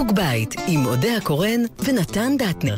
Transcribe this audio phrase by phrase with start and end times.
[0.00, 2.76] חוג בית עם אודה הקורן ונתן דטנר.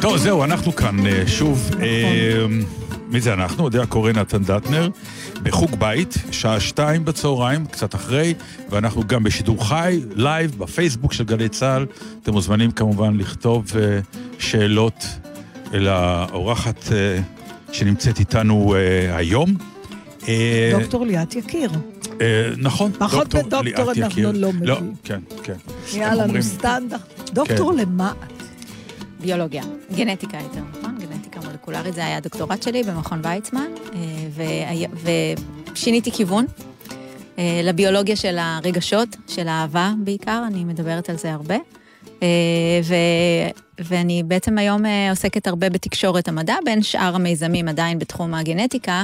[0.00, 1.70] טוב, זהו, אנחנו כאן אה, שוב.
[1.82, 2.46] אה,
[3.08, 3.64] מי זה אנחנו?
[3.64, 4.88] יודע קורא נתן דטנר,
[5.42, 8.34] בחוג בית, שעה שתיים בצהריים, קצת אחרי,
[8.70, 11.86] ואנחנו גם בשידור חי, לייב, בפייסבוק של גלי צה"ל.
[12.22, 14.00] אתם מוזמנים כמובן לכתוב אה,
[14.38, 15.06] שאלות
[15.74, 16.84] אל האורחת
[17.72, 18.74] שנמצאת איתנו
[19.12, 19.54] היום.
[20.80, 21.70] דוקטור ליאת יקיר.
[22.56, 24.68] נכון, פחות בדוקטור אנחנו לא, לא מבינים.
[24.68, 25.54] לא, כן, כן.
[25.94, 27.30] נהיה לנו סטנדרט.
[27.32, 27.78] דוקטור כן.
[27.78, 28.12] למה?
[29.20, 29.62] ביולוגיה,
[29.96, 30.96] גנטיקה יותר, נכון?
[31.56, 34.86] מולקולרית, זה היה הדוקטורט שלי במכון ויצמן, אה,
[35.72, 36.46] ושיניתי כיוון
[37.38, 41.56] אה, לביולוגיה של הרגשות, של האהבה בעיקר, אני מדברת על זה הרבה.
[42.22, 42.28] אה,
[42.84, 42.94] ו,
[43.78, 49.02] ואני בעצם היום עוסקת הרבה בתקשורת המדע, בין שאר המיזמים עדיין בתחום הגנטיקה,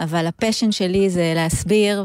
[0.00, 2.04] אבל הפשן שלי זה להסביר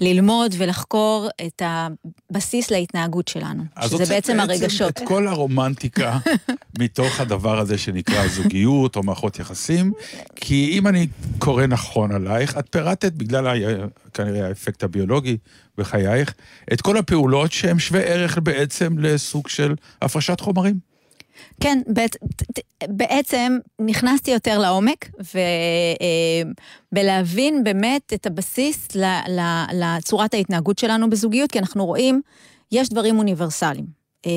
[0.00, 4.90] וללמוד ולחקור את הבסיס להתנהגות שלנו, שזה בעצם הרגשות.
[4.90, 6.18] את כל הרומנטיקה
[6.80, 9.92] מתוך הדבר הזה שנקרא זוגיות או מערכות יחסים,
[10.36, 11.06] כי אם אני
[11.38, 13.46] קורא נכון עלייך, את פירטת, בגלל
[14.14, 15.36] כנראה האפקט הביולוגי
[15.78, 16.34] בחייך,
[16.72, 20.93] את כל הפעולות שהן שווה ערך בעצם לסוג של הפרשת חומרים.
[21.60, 21.78] כן,
[22.88, 25.10] בעצם נכנסתי יותר לעומק,
[26.92, 28.88] ולהבין אה, באמת את הבסיס
[29.72, 32.20] לצורת ההתנהגות שלנו בזוגיות, כי אנחנו רואים,
[32.72, 33.86] יש דברים אוניברסליים.
[34.26, 34.30] אה,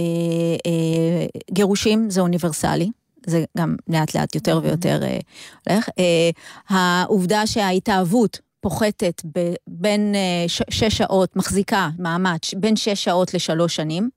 [0.65, 2.89] אה, גירושים זה אוניברסלי,
[3.25, 5.01] זה גם לאט לאט יותר ויותר
[5.69, 5.89] הולך.
[6.69, 9.21] העובדה שההתאהבות פוחתת
[9.67, 10.15] בין
[10.47, 14.09] שש שעות, מחזיקה מעמד בין שש שעות לשלוש שנים.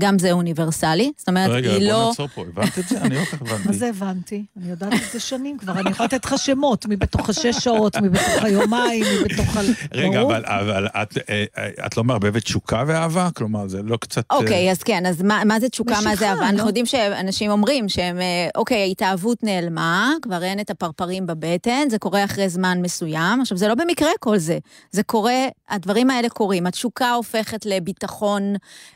[0.00, 1.12] גם זה אוניברסלי.
[1.16, 1.92] זאת אומרת, רגע, היא לא...
[1.92, 3.00] רגע, בוא נעצור פה, הבנת את זה?
[3.00, 3.68] אני לא כך הבנתי.
[3.68, 4.44] מה זה הבנתי?
[4.56, 8.42] אני יודעת את זה שנים כבר, אני יכולה לתת לך שמות, מבתוך השש שעות, מבתוך
[8.42, 9.60] היומיים, מבתוך ה...
[9.92, 13.28] רגע, אבל, אבל את, אה, את לא מערבבת תשוקה ואהבה?
[13.36, 14.24] כלומר, זה לא קצת...
[14.30, 16.40] אוקיי, אז כן, אז מה, מה זה תשוקה, מה זה אהבה?
[16.40, 16.48] לא?
[16.48, 21.98] אנחנו יודעים שאנשים אומרים שהם, אה, אוקיי, ההתאהבות נעלמה, כבר אין את הפרפרים בבטן, זה
[21.98, 23.40] קורה אחרי זמן מסוים.
[23.40, 24.58] עכשיו, זה לא במקרה כל זה.
[24.90, 26.66] זה קורה, הדברים האלה קורים.
[26.66, 28.54] התשוקה הופכת לביטחון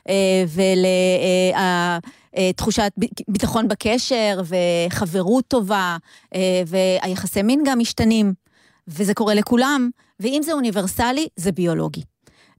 [0.09, 0.15] אה,
[0.49, 0.88] ול...
[2.57, 2.93] תחושת
[3.29, 5.97] ביטחון בקשר וחברות טובה,
[6.35, 8.33] אה, והיחסי מין גם משתנים,
[8.89, 9.91] וזה קורה לכולם,
[10.21, 12.03] ואם זה אוניברסלי, זה ביולוגי.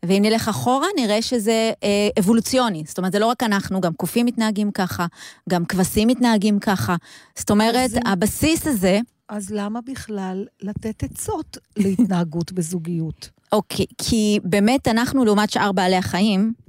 [0.06, 2.84] ואם נלך אחורה, נראה שזה אה, אבולוציוני.
[2.88, 5.06] זאת אומרת, זה לא רק אנחנו, גם קופים מתנהגים ככה,
[5.50, 6.96] גם כבשים מתנהגים ככה.
[7.36, 8.00] זאת אומרת, זה...
[8.06, 9.00] הבסיס הזה...
[9.30, 13.30] אז למה בכלל לתת עצות להתנהגות בזוגיות?
[13.52, 16.54] אוקיי, כי באמת אנחנו, לעומת שאר בעלי החיים,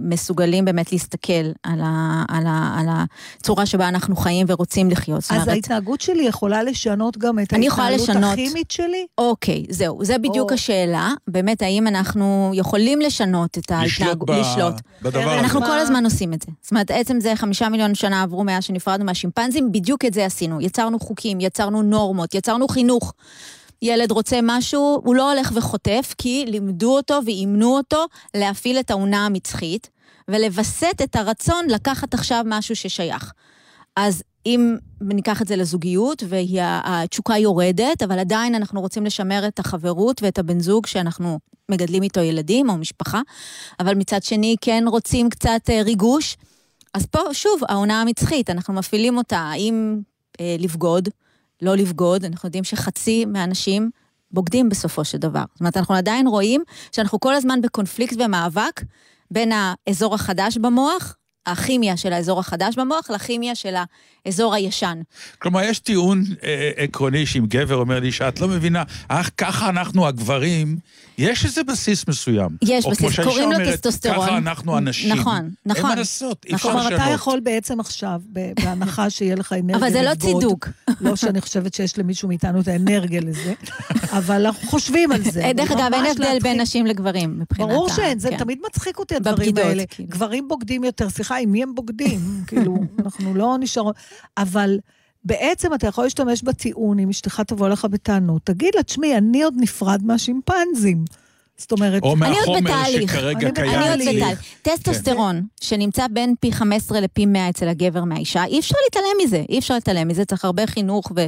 [0.00, 1.32] מסוגלים באמת להסתכל
[1.62, 5.18] על, ה, על, ה, על הצורה שבה אנחנו חיים ורוצים לחיות.
[5.18, 9.06] אז אומרת, ההתנהגות שלי יכולה לשנות גם את ההתנהלות לשנות, הכימית שלי?
[9.18, 10.54] אוקיי, זהו, זה בדיוק או...
[10.54, 11.10] השאלה.
[11.28, 14.30] באמת, האם אנחנו יכולים לשנות את ההתנהגות, לשלוט, ב...
[14.30, 14.74] לשלוט.
[15.02, 15.40] בדבר הזה.
[15.40, 16.52] אנחנו כל הזמן עושים את זה.
[16.62, 20.60] זאת אומרת, עצם זה חמישה מיליון שנה עברו מאז שנפרדנו מהשימפנזים, בדיוק את זה עשינו.
[20.60, 23.12] יצרנו חוקים, יצרנו נורמות, יצרנו חינוך.
[23.82, 29.26] ילד רוצה משהו, הוא לא הולך וחוטף, כי לימדו אותו ואימנו אותו להפעיל את האונה
[29.26, 29.90] המצחית,
[30.28, 33.32] ולווסת את הרצון לקחת עכשיו משהו ששייך.
[33.96, 40.22] אז אם ניקח את זה לזוגיות, והתשוקה יורדת, אבל עדיין אנחנו רוצים לשמר את החברות
[40.22, 41.38] ואת הבן זוג שאנחנו
[41.68, 43.20] מגדלים איתו ילדים או משפחה,
[43.80, 46.36] אבל מצד שני כן רוצים קצת אה, ריגוש,
[46.94, 50.00] אז פה שוב, העונה המצחית, אנחנו מפעילים אותה, האם
[50.40, 51.08] אה, לבגוד,
[51.62, 53.90] לא לבגוד, אנחנו יודעים שחצי מהאנשים
[54.30, 55.44] בוגדים בסופו של דבר.
[55.52, 56.62] זאת אומרת, אנחנו עדיין רואים
[56.92, 58.80] שאנחנו כל הזמן בקונפליקט ומאבק
[59.30, 63.74] בין האזור החדש במוח הכימיה של האזור החדש במוח לכימיה של
[64.26, 65.00] האזור הישן.
[65.38, 70.06] כלומר, יש טיעון אה, עקרוני שאם גבר אומר לי שאת לא מבינה, אך ככה אנחנו
[70.06, 70.76] הגברים,
[71.22, 72.48] יש איזה בסיס מסוים.
[72.62, 74.26] יש בסיס, קוראים לו טסטוסטרון.
[74.26, 75.12] ככה אנחנו אנשים.
[75.12, 75.76] נכון, נכון.
[75.76, 76.88] אין מה לעשות, אי אפשר לשנות.
[76.88, 80.68] כלומר, אתה יכול בעצם עכשיו, בהנחה שיהיה לך אנרגיה אבל זה לא צידוק.
[81.00, 83.54] לא שאני חושבת שיש למישהו מאיתנו את האנרגיה לזה,
[84.18, 85.52] אבל אנחנו חושבים על זה.
[85.54, 88.38] דרך אגב, אין הבדל בין נשים לגברים מבחינת ברור שאין, זה כן.
[88.38, 89.86] תמיד מצחיק אותי הדברים האלה.
[89.86, 90.08] כאילו.
[90.08, 92.20] גברים בוגדים יותר, סליחה, עם מי הם בוגדים?
[92.46, 93.96] כאילו, אנחנו לא נשארות...
[94.38, 94.78] אבל...
[95.24, 99.54] בעצם אתה יכול להשתמש בטיעון, אם אשתך תבוא לך בטענות, תגיד לה, תשמעי, אני עוד
[99.56, 101.04] נפרד מהשימפנזים.
[101.56, 102.02] זאת אומרת...
[102.02, 103.12] או אני עוד מהחומר בתהליך.
[103.12, 103.80] שכרגע אני קיים.
[103.80, 104.16] אני עוד לי.
[104.16, 104.42] בתהליך.
[104.62, 109.58] טסטוסטרון, שנמצא בין פי 15 לפי 100 אצל הגבר מהאישה, אי אפשר להתעלם מזה, אי
[109.58, 111.26] אפשר להתעלם מזה, צריך הרבה חינוך ו-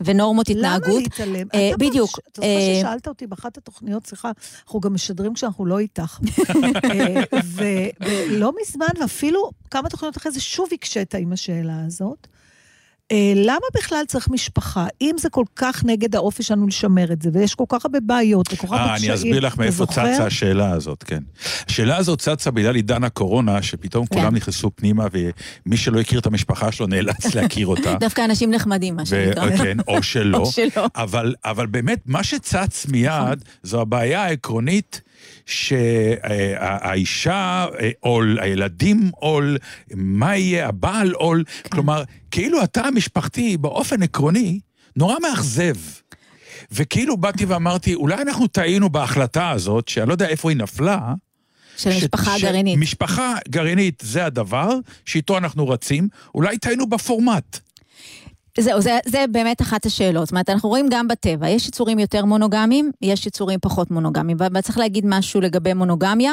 [0.00, 0.88] ונורמות התנהגות.
[0.88, 1.46] למה להתעלם?
[1.54, 4.30] אה, אתה בדיוק, אתה זוכר אה, ששאלת אותי באחת התוכניות, סליחה,
[4.66, 6.18] אנחנו גם משדרים כשאנחנו לא איתך.
[6.84, 12.26] אה, ו- ולא מזמן, ואפילו כמה תוכניות אחרי זה, שוב הקשית עם השאלה הזאת.
[13.12, 14.86] אה, למה בכלל צריך משפחה?
[15.00, 18.52] אם זה כל כך נגד האופי שלנו לשמר את זה, ויש כל כך הרבה בעיות
[18.52, 19.10] וכל כך הרבה אה, קשיים.
[19.10, 20.14] אני אסביר לך אתה מאיפה זוכר?
[20.14, 21.22] צצה השאלה הזאת, כן.
[21.68, 24.20] השאלה הזאת צצה בגלל עידן הקורונה, שפתאום כן.
[24.20, 25.06] כולם נכנסו פנימה,
[25.66, 27.94] ומי שלא הכיר את המשפחה שלו נאלץ להכיר אותה.
[28.00, 29.56] דווקא אנשים נחמדים, מה שנקרא.
[29.56, 30.38] כן, או שלא.
[30.38, 30.86] או שלא.
[30.96, 35.00] אבל, אבל באמת, מה שצץ מיד, זו הבעיה העקרונית
[36.36, 37.66] שהאישה
[38.00, 39.56] עול, הילדים עול,
[39.94, 41.44] מה יהיה, הבעל עול.
[41.72, 44.60] כלומר, כאילו התא המשפחתי, באופן עקרוני,
[44.96, 45.74] נורא מאכזב.
[46.72, 51.14] וכאילו באתי ואמרתי, אולי אנחנו טעינו בהחלטה הזאת, שאני לא יודע איפה היא נפלה.
[51.76, 52.78] של המשפחה ש- הגרעינית.
[52.78, 54.70] משפחה גרעינית זה הדבר,
[55.04, 57.58] שאיתו אנחנו רצים, אולי טעינו בפורמט.
[58.60, 60.24] זהו, זה, זה באמת אחת השאלות.
[60.26, 64.38] זאת אומרת, אנחנו רואים גם בטבע, יש יצורים יותר מונוגמיים, יש יצורים פחות מונוגמיים.
[64.58, 66.32] וצריך להגיד משהו לגבי מונוגמיה,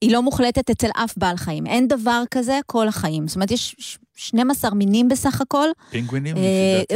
[0.00, 1.66] היא לא מוחלטת אצל אף בעל חיים.
[1.66, 3.28] אין דבר כזה כל החיים.
[3.28, 5.68] זאת אומרת, יש ש- 12 מינים בסך הכל.
[5.90, 6.36] פינגווינים?
[6.36, 6.42] אה,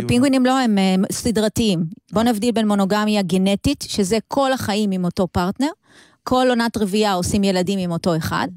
[0.09, 1.85] פינגווינים לא, הם אה, סדרתיים.
[2.12, 5.69] בואו נבדיל בין מונוגמיה גנטית, שזה כל החיים עם אותו פרטנר,
[6.25, 8.49] כל עונת רבייה עושים ילדים עם אותו אחד,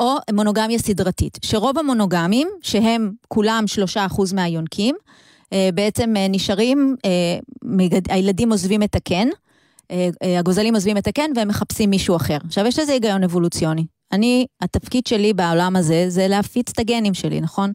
[0.00, 3.64] או מונוגמיה סדרתית, שרוב המונוגמים, שהם כולם
[3.96, 5.12] 3% מהיונקים, אה,
[5.74, 7.38] בעצם אה, נשארים, אה,
[8.08, 9.28] הילדים עוזבים את הקן,
[9.90, 12.36] אה, אה, הגוזלים עוזבים את הקן והם מחפשים מישהו אחר.
[12.46, 13.86] עכשיו, יש לזה היגיון אבולוציוני.
[14.12, 17.72] אני, התפקיד שלי בעולם הזה זה להפיץ את הגנים שלי, נכון?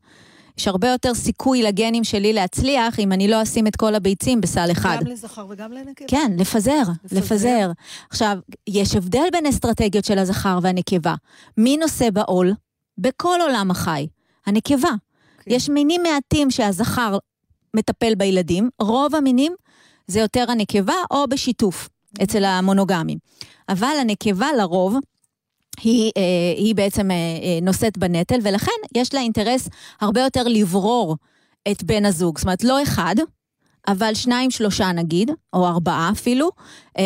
[0.57, 4.71] יש הרבה יותר סיכוי לגנים שלי להצליח אם אני לא אשים את כל הביצים בסל
[4.71, 4.97] אחד.
[5.01, 6.07] גם לזכר וגם לנקבה.
[6.07, 6.71] כן, לפזר,
[7.03, 7.19] לפזר.
[7.19, 7.71] לפזר.
[8.09, 8.37] עכשיו,
[8.67, 11.15] יש הבדל בין אסטרטגיות של הזכר והנקבה.
[11.57, 12.53] מי נושא בעול?
[12.97, 14.07] בכל עולם החי.
[14.45, 14.89] הנקבה.
[15.39, 15.51] כן.
[15.51, 17.17] יש מינים מעטים שהזכר
[17.75, 19.55] מטפל בילדים, רוב המינים
[20.07, 21.89] זה יותר הנקבה או בשיתוף
[22.23, 23.17] אצל המונוגמים.
[23.69, 24.95] אבל הנקבה לרוב,
[25.81, 26.21] היא, אה,
[26.57, 29.69] היא בעצם אה, אה, נושאת בנטל, ולכן יש לה אינטרס
[30.01, 31.17] הרבה יותר לברור
[31.71, 32.37] את בן הזוג.
[32.37, 33.15] זאת אומרת, לא אחד,
[33.87, 36.49] אבל שניים, שלושה נגיד, או ארבעה אפילו,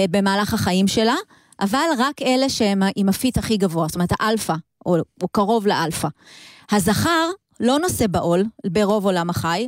[0.09, 1.15] במהלך החיים שלה,
[1.61, 4.55] אבל רק אלה שהם עם ה fit הכי גבוה, זאת אומרת האלפא,
[4.85, 6.07] או, או קרוב לאלפא.
[6.71, 7.29] הזכר
[7.59, 9.67] לא נושא בעול ברוב עולם החי,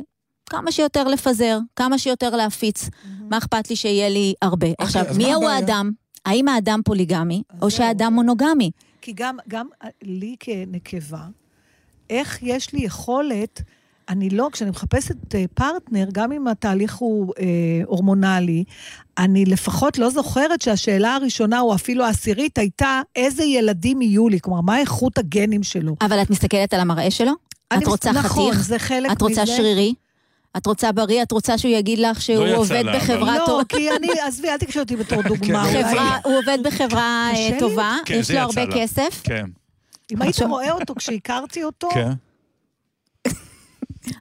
[0.52, 2.88] כמה שיותר לפזר, כמה שיותר להפיץ.
[3.30, 4.66] מה אכפת לי שיהיה לי הרבה?
[4.78, 5.48] עכשיו, אז מי מה הוא?
[5.48, 5.90] האדם?
[6.26, 7.70] האם האדם פוליגמי, או.
[7.70, 8.70] שהאדם מונוגמי?
[9.02, 9.66] כי גם, גם
[10.02, 11.24] לי כנקבה,
[12.10, 13.62] איך יש לי יכולת,
[14.08, 17.44] אני לא, כשאני מחפשת אה, פרטנר, גם אם התהליך הוא אה,
[17.86, 18.64] הורמונלי,
[19.18, 24.60] אני לפחות לא זוכרת שהשאלה הראשונה, או אפילו העשירית, הייתה איזה ילדים יהיו לי, כלומר,
[24.60, 25.96] מה איכות הגנים שלו.
[26.00, 27.32] אבל את מסתכלת על המראה שלו?
[27.78, 28.62] את רוצה מס- נכון, חתיך?
[28.64, 29.12] זה חלק מזה.
[29.12, 29.94] את רוצה שרירי?
[30.56, 31.22] את רוצה בריא?
[31.22, 32.96] את רוצה שהוא יגיד לך שהוא לא עובד לה.
[32.98, 33.64] בחברה לא, טובה?
[33.68, 35.64] כי אני, עזבי, אל תקשי אותי בתור דוגמה.
[35.72, 35.82] כן.
[35.92, 37.56] חברה, הוא עובד בחברה אה.
[37.58, 38.72] טובה, כן, יש לו הרבה לה.
[38.74, 39.20] כסף.
[39.24, 39.44] כן,
[40.12, 42.10] אם היית רואה אותו כשהכרתי אותו, כן.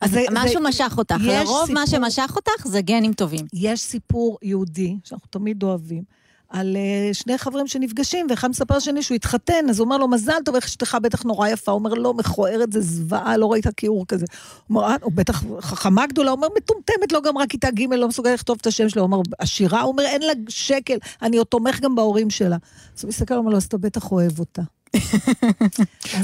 [0.01, 1.15] אז זה- משהו זה- משך אותך.
[1.21, 3.45] יש לרוב מה סיפור- שמשך אותך זה גנים טובים.
[3.53, 6.03] יש סיפור יהודי, שאנחנו תמיד אוהבים,
[6.51, 10.33] על uh, שני חברים שנפגשים, ואחד מספר לשני שהוא התחתן, אז הוא אומר לו, מזל
[10.45, 11.71] טוב, איך אשתך בטח נורא יפה.
[11.71, 14.25] הוא אומר, לא, מכוערת, זה זוועה, לא ראית כיעור כזה.
[14.67, 18.07] הוא אומר, "אה, הוא בטח חכמה גדולה, הוא אומר, מטומטמת, לא גמרה כיתה ג', לא
[18.07, 19.01] מסוגלת לכתוב את השם שלה.
[19.01, 19.81] הוא אומר, עשירה?
[19.81, 22.57] הוא אומר, אין לה שקל, אני עוד תומך גם בהורים שלה.
[22.97, 24.61] אז הוא מסתכל, הוא אומר לו, אז אתה בטח אוהב אותה.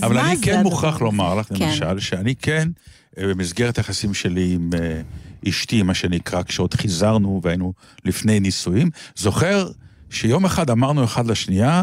[0.03, 1.01] אבל אני כן מוכרח?
[1.01, 1.55] לומר לך, כן.
[1.55, 2.69] למשל, שאני כן,
[3.17, 5.01] אה, במסגרת היחסים שלי עם אה,
[5.49, 7.73] אשתי, מה שנקרא, כשעוד חיזרנו והיינו
[8.05, 9.67] לפני נישואים, זוכר
[10.09, 11.81] שיום אחד אמרנו אחד לשנייה,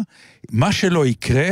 [0.50, 1.50] מה שלא יקרה,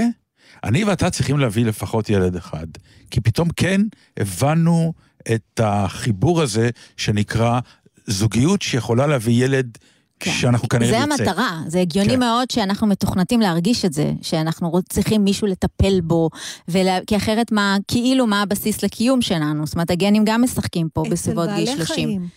[0.64, 2.66] אני ואתה צריכים להביא לפחות ילד אחד.
[3.10, 3.80] כי פתאום כן
[4.16, 4.92] הבנו
[5.34, 7.60] את החיבור הזה שנקרא
[8.06, 9.78] זוגיות שיכולה להביא ילד
[10.20, 10.30] כן.
[10.30, 11.24] שאנחנו כנראה זה נרצה.
[11.24, 12.18] המטרה, זה הגיוני כן.
[12.20, 16.30] מאוד שאנחנו מתוכנתים להרגיש את זה, שאנחנו צריכים מישהו לטפל בו,
[16.68, 16.98] ולה...
[17.06, 19.66] כי אחרת מה, כאילו מה הבסיס לקיום שלנו?
[19.66, 21.82] זאת אומרת, הגנים גם משחקים פה בסביבות גיל 30.
[21.82, 22.28] אצל בעלי חיים,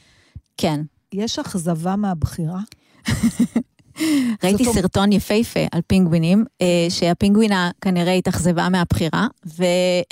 [0.57, 0.81] כן.
[1.13, 2.59] יש אכזבה מהבחירה?
[4.43, 9.63] ראיתי סרטון יפהפה על פינגווינים, אה, שהפינגווינה כנראה התאכזבה מהבחירה, ו...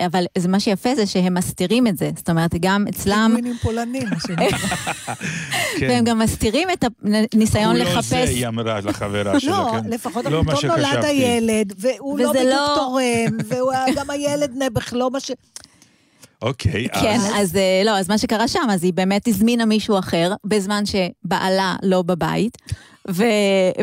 [0.05, 2.11] אבל זה מה שיפה זה שהם מסתירים את זה.
[2.15, 4.57] זאת אומרת, גם אצלם, פינגווינים פולנים, מה שנקרא.
[5.79, 5.87] כן.
[5.89, 6.85] והם גם מסתירים את
[7.33, 8.29] הניסיון הוא לא זה, לחפש.
[8.29, 9.89] היא אמרה לחברה שלו, לא, כן?
[9.89, 11.03] לפחות לא מה פתאום נולד.
[11.03, 13.37] הילד, והוא לא וזה בדיוק לא- תורם,
[13.89, 15.31] וגם הילד נעבך, לא מה ש...
[16.41, 17.31] אוקיי, כן, אז...
[17.35, 21.75] אז אה, לא, אז מה שקרה שם, אז היא באמת הזמינה מישהו אחר, בזמן שבעלה
[21.83, 22.57] לא בבית,
[23.11, 23.23] ו...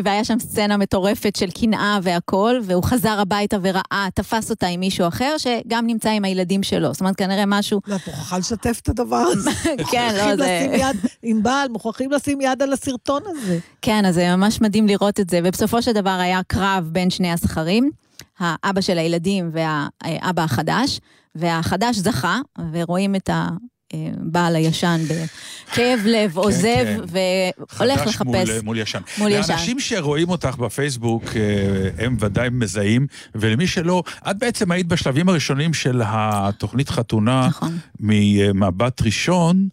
[0.03, 5.07] והיה שם סצנה מטורפת של קנאה והכול, והוא חזר הביתה וראה, תפס אותה עם מישהו
[5.07, 6.93] אחר, שגם נמצא עם הילדים שלו.
[6.93, 7.81] זאת אומרת, כנראה משהו...
[7.87, 9.49] לא, את מוכרחה לשתף את הדבר הזה.
[9.91, 10.67] כן, לא, זה...
[10.73, 13.59] יד, ענבל, מוכרחים לשים יד על הסרטון הזה.
[13.81, 17.31] כן, אז זה ממש מדהים לראות את זה, ובסופו של דבר היה קרב בין שני
[17.31, 17.89] הזכרים,
[18.39, 20.99] האבא של הילדים והאבא החדש,
[21.35, 22.39] והחדש זכה,
[22.71, 23.29] ורואים את
[23.93, 26.99] הבעל הישן בכאב לב, עוזב, כן.
[27.07, 28.49] והולך חדש לחפש.
[28.49, 29.01] מול, מול ישן.
[29.17, 29.53] מול ישן.
[29.53, 35.73] לאנשים שרואים אותך בפייסבוק, אה, הם ודאי מזהים, ולמי שלא, את בעצם היית בשלבים הראשונים
[35.73, 37.77] של התוכנית חתונה נכון.
[37.99, 39.67] ממבט ראשון.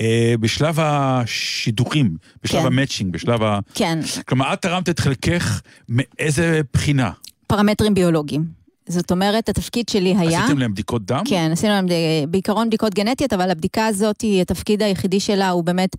[0.00, 2.66] אה, בשלב השידוכים, בשלב כן.
[2.66, 3.58] המצ'ינג, בשלב ה...
[3.74, 3.98] כן,
[4.28, 7.10] כלומר, את תרמת את חלקך מאיזה בחינה?
[7.46, 8.57] פרמטרים ביולוגיים.
[8.88, 10.40] זאת אומרת, התפקיד שלי היה...
[10.44, 11.22] עשיתם להם בדיקות דם?
[11.24, 15.64] כן, עשינו להם אה, בעיקרון בדיקות גנטיות, אבל הבדיקה הזאת, היא- התפקיד היחידי שלה הוא
[15.64, 15.90] באמת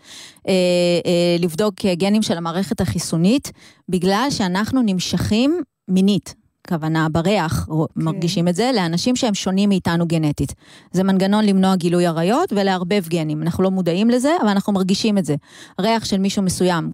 [0.48, 0.54] אה,
[1.06, 3.52] אה, לבדוק גנים של המערכת החיסונית,
[3.90, 6.36] בגלל שאנחנו נמשכים מינית.
[6.70, 7.74] כוונה בריח, כן.
[8.04, 10.54] מרגישים את זה, לאנשים שהם שונים מאיתנו גנטית.
[10.92, 13.42] זה מנגנון למנוע גילוי עריות ולערבב גנים.
[13.42, 15.36] אנחנו לא מודעים לזה, אבל אנחנו מרגישים את זה.
[15.82, 16.92] ריח של מישהו מסוים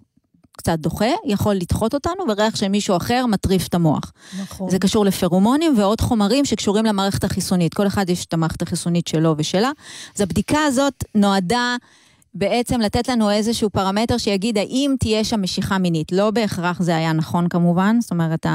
[0.56, 4.12] קצת דוחה, יכול לדחות אותנו, וריח של מישהו אחר מטריף את המוח.
[4.40, 4.70] נכון.
[4.70, 7.74] זה קשור לפרומונים ועוד חומרים שקשורים למערכת החיסונית.
[7.74, 9.70] כל אחד יש את המערכת החיסונית שלו ושלה.
[10.16, 11.76] אז הבדיקה הזאת נועדה
[12.34, 16.12] בעצם לתת לנו איזשהו פרמטר שיגיד האם תהיה שם משיכה מינית.
[16.12, 18.46] לא בהכרח זה היה נכון כמובן, זאת אומרת,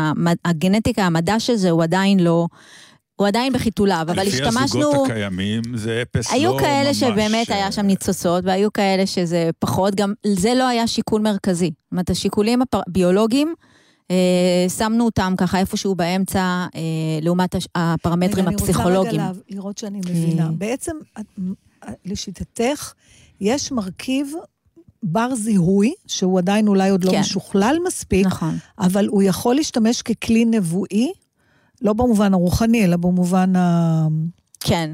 [0.45, 2.47] הגנטיקה, המדע של זה הוא עדיין לא...
[3.21, 4.63] הוא עדיין בחיתוליו, אבל לפי השתמשנו...
[4.89, 6.61] הזוגות הקיימים, זה אפס לא היו ממש...
[6.61, 11.21] כאלה שבאמת אה, היה שם ניצוצות, והיו כאלה שזה פחות, גם זה לא היה שיקול
[11.21, 11.65] מרכזי.
[11.65, 13.53] זאת אומרת, השיקולים הביולוגיים,
[14.11, 14.15] אה,
[14.77, 16.39] שמנו אותם ככה איפשהו באמצע,
[16.75, 16.81] אה,
[17.21, 19.19] לעומת הש- הפרמטרים רגע, הפסיכולוגיים.
[19.21, 20.45] אני רוצה רגע לראות שאני מבינה.
[20.45, 20.51] אה.
[20.51, 21.25] בעצם, את-
[22.05, 22.93] לשיטתך,
[23.41, 24.33] יש מרכיב
[25.03, 27.19] בר זיהוי, שהוא עדיין אולי עוד לא כן.
[27.19, 28.57] משוכלל מספיק, נכון.
[28.79, 31.11] אבל הוא יכול להשתמש ככלי נבואי,
[31.81, 34.07] לא במובן הרוחני, אלא במובן ה-
[34.59, 34.91] כן,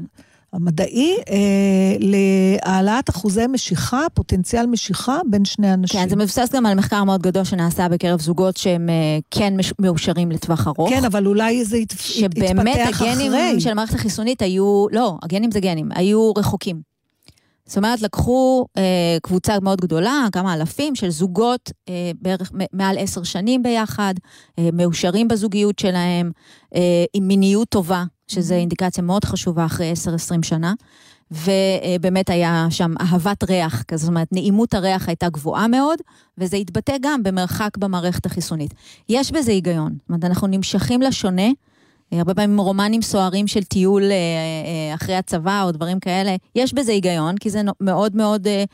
[0.52, 6.00] המדעי, אה, להעלאת אחוזי משיכה, פוטנציאל משיכה בין שני אנשים.
[6.00, 8.94] כן, זה מבוסס גם על מחקר מאוד גדול שנעשה בקרב זוגות שהם אה,
[9.30, 10.90] כן מש- מאושרים לטווח ארוך.
[10.90, 13.60] כן, אבל אולי זה ית- שבאמת יתפתח הגנים אחרי.
[13.60, 16.80] של המערכת החיסונית היו, לא, הגנים זה גנים, היו רחוקים.
[17.68, 23.22] זאת אומרת, לקחו אה, קבוצה מאוד גדולה, כמה אלפים של זוגות, אה, בערך מעל עשר
[23.22, 24.14] שנים ביחד,
[24.58, 26.30] אה, מאושרים בזוגיות שלהם,
[26.74, 30.74] אה, עם מיניות טובה, שזו אינדיקציה מאוד חשובה אחרי 10-20 שנה.
[31.30, 35.98] ובאמת היה שם אהבת ריח, זאת אומרת, נעימות הריח הייתה גבוהה מאוד,
[36.38, 38.74] וזה התבטא גם במרחק במערכת החיסונית.
[39.08, 41.50] יש בזה היגיון, זאת אומרת, אנחנו נמשכים לשונה, אה,
[42.12, 46.92] הרבה פעמים רומנים סוערים של טיול אה, אה, אחרי הצבא או דברים כאלה, יש בזה
[46.92, 48.64] היגיון, כי זה מאוד מאוד אה,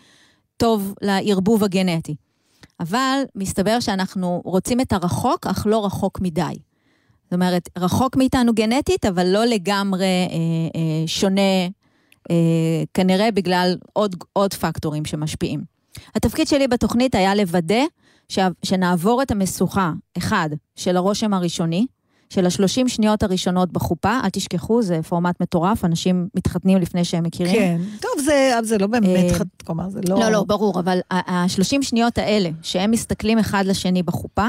[0.56, 2.14] טוב לערבוב הגנטי.
[2.80, 6.54] אבל מסתבר שאנחנו רוצים את הרחוק, אך לא רחוק מדי.
[7.24, 11.66] זאת אומרת, רחוק מאיתנו גנטית, אבל לא לגמרי אה, אה, שונה,
[12.30, 15.60] אה, כנראה בגלל עוד, עוד פקטורים שמשפיעים.
[16.14, 17.82] התפקיד שלי בתוכנית היה לוודא
[18.62, 21.86] שנעבור את המשוכה, אחד, של הרושם הראשוני,
[22.30, 27.54] של השלושים שניות הראשונות בחופה, אל תשכחו, זה פורמט מטורף, אנשים מתחתנים לפני שהם מכירים.
[27.56, 27.80] כן.
[28.00, 30.18] טוב, זה, זה לא באמת, אה, כלומר, זה לא...
[30.20, 34.46] לא, לא, ברור, אבל ה-30 שניות האלה, שהם מסתכלים אחד לשני בחופה,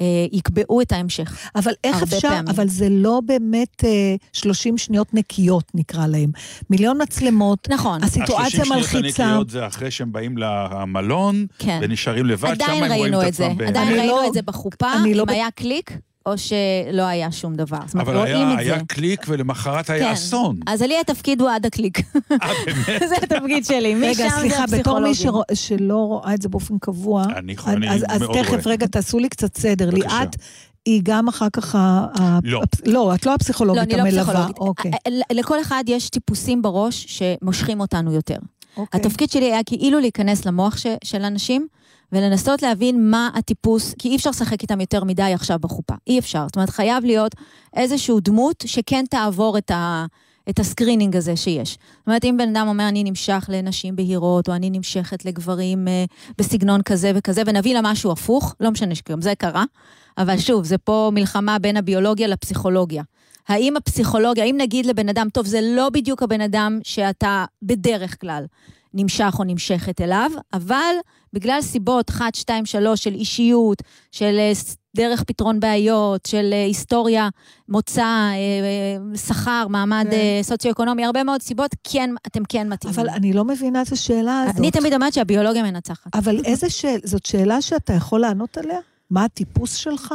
[0.00, 1.36] אה, יקבעו את ההמשך.
[1.54, 2.48] אבל איך הרבה אפשר, פעמים.
[2.48, 6.30] אבל זה לא באמת אה, 30 שניות נקיות, נקרא להם.
[6.70, 9.24] מיליון מצלמות, נכון, הסיטואציה ה-30 שניות מלחיצה.
[9.24, 11.78] הנקיות זה אחרי שהם באים למלון, כן.
[11.82, 13.58] ונשארים לבד, שם עדיין הם רואים ראינו את את זה, עצמם.
[13.58, 15.98] ב- עדיין אני ראינו לא- את זה בחופה, אני לא אם ב- היה קליק,
[16.28, 17.78] או שלא היה שום דבר.
[17.86, 18.72] זאת אומרת, אבל רואים היה, את זה.
[18.74, 20.12] היה קליק ולמחרת היה כן.
[20.12, 20.60] אסון.
[20.66, 21.98] אז לי התפקיד הוא עד הקליק.
[22.32, 23.02] אה, באמת?
[23.08, 25.14] זה התפקיד שלי, משם רגע, סליחה, בתור מי.
[25.14, 28.60] שרוא- שלא רואה את זה באופן קבוע, אני יכול- אני אז, אז מאוד תכף, רואה.
[28.74, 29.90] רגע, תעשו לי קצת סדר.
[29.90, 30.18] בבקשה.
[30.18, 30.36] ליאת
[30.86, 32.06] היא גם אחר כך ה...
[32.44, 32.60] לא.
[32.86, 34.24] לא, את לא לא, הפסיכולוגית אני לא המלווה.
[34.24, 34.58] פסיכולוגית.
[34.58, 34.90] אוקיי.
[35.08, 38.36] ל- לכל אחד יש טיפוסים בראש שמושכים אותנו יותר.
[38.76, 39.00] אוקיי.
[39.00, 41.66] התפקיד שלי היה כאילו להיכנס למוח ש, של אנשים
[42.12, 45.94] ולנסות להבין מה הטיפוס, כי אי אפשר לשחק איתם יותר מדי עכשיו בחופה.
[46.06, 46.44] אי אפשר.
[46.46, 47.34] זאת אומרת, חייב להיות
[47.76, 50.06] איזושהי דמות שכן תעבור את, ה,
[50.50, 51.70] את ה screening הזה שיש.
[51.70, 56.04] זאת אומרת, אם בן אדם אומר, אני נמשך לנשים בהירות, או אני נמשכת לגברים אה,
[56.38, 59.64] בסגנון כזה וכזה, ונביא לה משהו הפוך, לא משנה שגם זה קרה,
[60.18, 63.02] אבל שוב, זה פה מלחמה בין הביולוגיה לפסיכולוגיה.
[63.48, 68.44] האם הפסיכולוגיה, האם נגיד לבן אדם, טוב, זה לא בדיוק הבן אדם שאתה בדרך כלל
[68.94, 70.94] נמשך או נמשכת אליו, אבל
[71.32, 74.52] בגלל סיבות 1, 2, 3 של אישיות, של אה,
[74.96, 77.28] דרך פתרון בעיות, של אה, היסטוריה,
[77.68, 80.42] מוצא, אה, שכר, מעמד כן.
[80.42, 83.00] סוציו-אקונומי, הרבה מאוד סיבות, כן, אתם כן מתאימים.
[83.00, 84.56] אבל אני לא מבינה את השאלה הזאת.
[84.56, 86.14] אני תמיד אומרת שהביולוגיה מנצחת.
[86.14, 88.78] אבל איזה שאלה, זאת שאלה שאתה יכול לענות עליה?
[89.10, 90.14] מה הטיפוס שלך?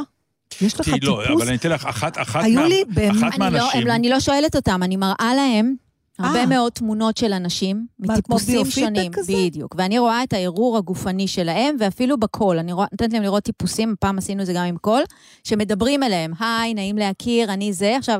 [0.62, 1.38] יש לך לא, טיפוס?
[1.38, 3.82] אבל אני אתן לך אחת, אחת היו מה- לי אחת אני לא, מהאנשים...
[3.82, 5.76] הם לא, אני לא שואלת אותם, אני מראה להם
[6.20, 6.46] הרבה אה.
[6.46, 9.12] מאוד תמונות של אנשים, מטיפוסים שונים.
[9.12, 9.34] כזה?
[9.46, 9.76] בדיוק.
[9.78, 12.60] ואני רואה את הערעור הגופני שלהם, ואפילו בקול.
[12.60, 15.04] אני רואה- נותנת להם לראות טיפוסים, פעם עשינו את זה גם עם קול,
[15.44, 17.98] שמדברים אליהם, היי, נעים להכיר, אני זה.
[17.98, 18.20] עכשיו,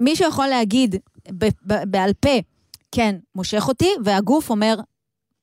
[0.00, 0.94] מישהו יכול להגיד
[1.88, 2.38] בעל פה,
[2.92, 4.74] כן, מושך אותי, והגוף אומר,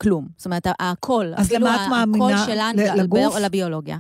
[0.01, 0.27] כלום.
[0.38, 2.44] זאת אומרת, הקול, אז אפילו למה את ה- מאמינה?
[2.44, 3.36] הקול שלנו, לגוף?
[3.41, 3.98] לביולוגיה.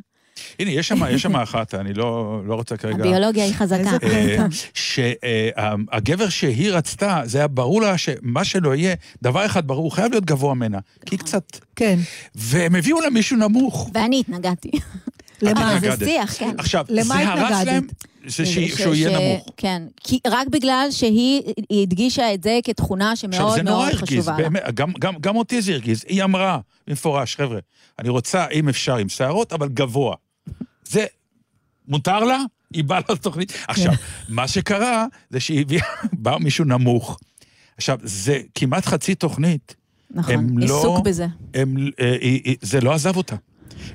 [0.59, 0.87] הנה, יש
[1.21, 2.97] שם, אחת, אני לא, לא רוצה כרגע...
[3.03, 3.97] הביולוגיה היא חזקה.
[3.99, 4.45] קטע.
[4.73, 10.11] שהגבר שהיא רצתה, זה היה ברור לה שמה שלא יהיה, דבר אחד ברור, הוא חייב
[10.11, 10.79] להיות גבוה ממנה.
[11.05, 11.43] כי היא קצת...
[11.75, 11.99] כן.
[12.35, 13.89] והם הביאו לה מישהו נמוך.
[13.93, 14.71] ואני התנגדתי.
[15.41, 15.79] למה?
[15.79, 16.05] זה.
[16.05, 16.55] שיח, כן.
[16.57, 17.65] עכשיו, למה זה הרס?
[17.65, 17.87] להם,
[18.27, 19.49] זה שהיא- ש- שהוא יהיה נמוך.
[19.57, 23.87] כן, כי רק בגלל שהיא היא הדגישה את זה כתכונה עכשיו, שמאוד זה נורא מאוד
[23.93, 24.37] הרגיז, חשובה לה.
[24.49, 26.03] באמת, גם, גם, גם אותי זה הרגיז.
[26.07, 27.59] היא אמרה במפורש, חבר'ה,
[27.99, 30.15] אני רוצה, אם אפשר, עם שערות, אבל גבוה.
[30.89, 31.05] זה
[31.87, 32.37] מותר לה?
[32.73, 33.53] היא באה לתוכנית.
[33.67, 33.93] עכשיו,
[34.29, 37.19] מה שקרה, זה שהיא הביאה, בא מישהו נמוך.
[37.77, 39.75] עכשיו, זה כמעט חצי תוכנית.
[40.11, 41.27] נכון, לא- עיסוק בזה.
[41.53, 43.35] הם, אה, היא- היא- זה לא עזב אותה.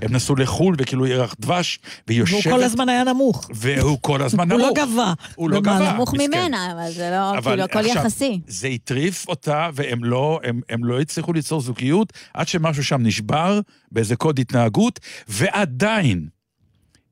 [0.03, 2.53] הם נסעו לחו"ל, וכאילו ירח דבש, והיא והוא יושבת...
[2.53, 3.49] כל הזמן היה נמוך.
[3.55, 4.79] והוא כל הזמן הוא נמוך.
[4.79, 5.13] לא גבה.
[5.35, 5.61] הוא לא.
[5.61, 5.93] גבה.
[5.93, 6.15] נמוך.
[6.15, 8.41] ממנה, אבל זה לא, אבל כאילו, הכל עכשיו, יחסי.
[8.47, 13.61] זה הטריף אותה, והם לא, הם, הם לא הצליחו ליצור זוגיות עד שמשהו שם נשבר
[13.93, 16.29] באיזה קוד התנהגות, ועדיין,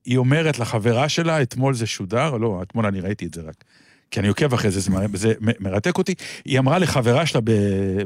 [0.04, 3.64] היא אומרת לחברה שלה, אתמול זה שודר, לא, אתמול אני ראיתי את זה רק.
[4.11, 6.14] כי אני עוקב אחרי זה, זה, מר- זה מ- מרתק אותי.
[6.45, 7.50] היא אמרה לחברה שלה ב-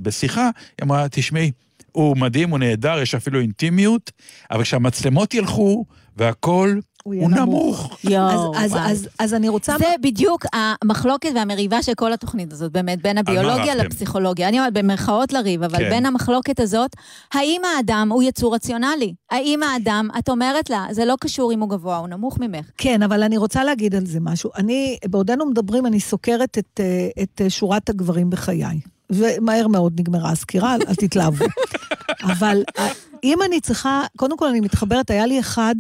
[0.02, 0.42] בשיחה,
[0.78, 1.50] היא אמרה, תשמעי,
[1.92, 4.10] הוא מדהים, הוא נהדר, יש אפילו אינטימיות,
[4.50, 5.84] אבל כשהמצלמות ילכו
[6.16, 7.99] והכול, הוא יהיה הוא נמוך.
[8.04, 8.80] יואו, אז, אז.
[8.90, 9.75] אז, אז אני רוצה...
[9.78, 13.75] זה בדיוק המחלוקת והמריבה של כל התוכנית הזאת, באמת, בין הביולוגיה?
[13.75, 14.49] לפסיכולוגיה.
[14.49, 15.90] אני אומרת, במרכאות לריב, אבל כן.
[15.90, 16.90] בין המחלוקת הזאת,
[17.32, 19.14] האם האדם הוא יצור רציונלי?
[19.30, 22.66] האם האדם, את אומרת לה, זה לא קשור אם הוא גבוה, הוא נמוך ממך.
[22.78, 24.50] כן, אבל אני רוצה להגיד על זה משהו.
[24.56, 28.80] אני, בעודנו מדברים, אני סוקרת את, אה, את אה, שורת הגברים בחיי.
[29.11, 31.44] ומהר מאוד נגמרה הסקירה, אל אל תתלהבו.
[32.32, 32.88] אבל אה,
[33.25, 35.75] אם אני צריכה, קודם כל אני מתחברת, היה לי אחד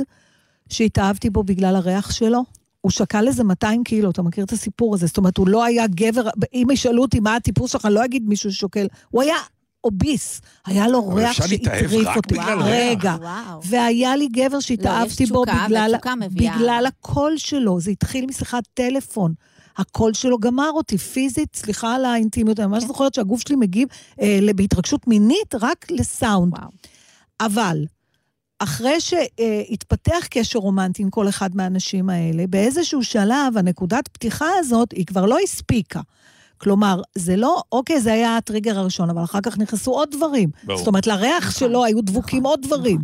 [0.68, 2.44] שהתאהבתי בו בגלל הריח שלו.
[2.80, 5.06] הוא שקל איזה 200 קילו, אתה מכיר את הסיפור הזה?
[5.06, 8.28] זאת אומרת, הוא לא היה גבר, אם ישאלו אותי מה הטיפוס שלך, אני לא אגיד
[8.28, 8.86] מישהו ששוקל.
[9.10, 9.36] הוא היה
[9.84, 12.34] אוביס, היה לו אבל ריח אפשר להתאהב שהטריף רק אותי.
[12.34, 12.90] בגלל וואו, ריח.
[12.90, 13.60] רגע, וואו.
[13.64, 15.94] והיה לי גבר שהתאהבתי בו תשוקה, בגלל.
[16.30, 17.80] בגלל הקול שלו.
[17.80, 19.34] זה התחיל משיחת טלפון.
[19.76, 22.88] הקול שלו גמר אותי פיזית, סליחה על האינטימיות, אני ממש כן.
[22.88, 23.88] זוכרת שהגוף שלי מגיב
[24.20, 26.52] אה, בהתרגשות מינית רק לסאונד.
[26.52, 26.70] וואו.
[27.40, 27.84] אבל
[28.58, 35.06] אחרי שהתפתח קשר רומנטי עם כל אחד מהאנשים האלה, באיזשהו שלב, הנקודת פתיחה הזאת, היא
[35.06, 36.00] כבר לא הספיקה.
[36.58, 40.50] כלומר, זה לא, אוקיי, זה היה הטריגר הראשון, אבל אחר כך נכנסו עוד דברים.
[40.64, 40.78] ברור.
[40.78, 43.00] זאת אומרת, לריח נכון, שלו היו דבוקים נכון, עוד דברים.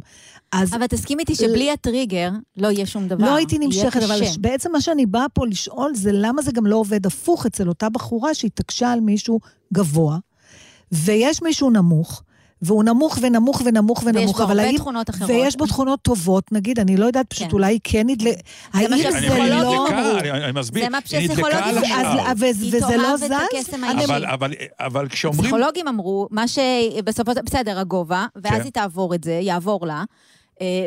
[0.52, 3.24] אז אבל תסכים איתי שבלי הטריגר לא יהיה שום דבר.
[3.24, 4.38] לא הייתי נמשכת, אבל קשה.
[4.40, 7.88] בעצם מה שאני באה פה לשאול זה למה זה גם לא עובד הפוך אצל אותה
[7.88, 9.40] בחורה שהתעקשה על מישהו
[9.72, 10.18] גבוה,
[10.92, 12.22] ויש מישהו נמוך,
[12.62, 14.78] והוא נמוך ונמוך ונמוך ויש ונמוך, בו אבל הרבה האם...
[14.78, 15.30] תכונות אחרות.
[15.30, 17.52] ויש בו תכונות טובות, נגיד, אני לא יודעת, פשוט כן.
[17.52, 18.34] אולי כן נדלק...
[18.72, 19.88] האם זה לא...
[20.18, 21.60] אני- אני מסביר, זה מה שפסיכולוגים
[22.00, 22.36] אמרו.
[22.36, 23.30] וזה לא זז?
[24.04, 25.42] אבל, אבל, אבל כשאומרים...
[25.42, 28.60] פסיכולוגים אמרו, מה שבסופו של בסדר, הגובה, ואז כן.
[28.64, 30.04] היא תעבור את זה, יעבור לה,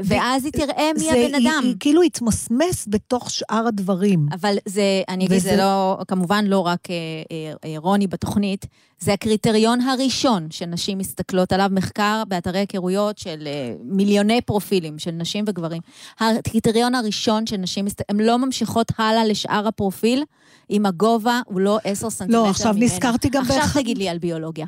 [0.04, 1.62] ואז היא תראה מי זה- הבן היא- אדם.
[1.64, 4.28] היא כאילו התמסמס בתוך שאר הדברים.
[4.34, 6.96] אבל זה, אני אגיד, וזה- זה לא, כמובן לא רק אה,
[7.32, 8.66] אה, אה, רוני בתוכנית,
[9.00, 15.46] זה הקריטריון הראשון שנשים מסתכלות עליו, מחקר באתרי היכרויות של אה, מיליוני פרופילים של נשים
[15.48, 15.82] וגברים.
[16.20, 20.24] הקריטריון הראשון של נשים, הן לא ממשיכות הלאה לשאר הפרופיל,
[20.70, 22.50] אם הגובה הוא לא עשר סנטימטר ממנה.
[22.50, 24.66] עכשיו נזכרתי גם עכשיו באחד- תגידי לי על ביולוגיה.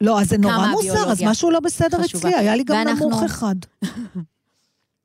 [0.00, 2.04] לא, אז זה נורא מוזר, אז משהו לא בסדר.
[2.04, 3.54] אצלי, היה לי גם נמוך אחד.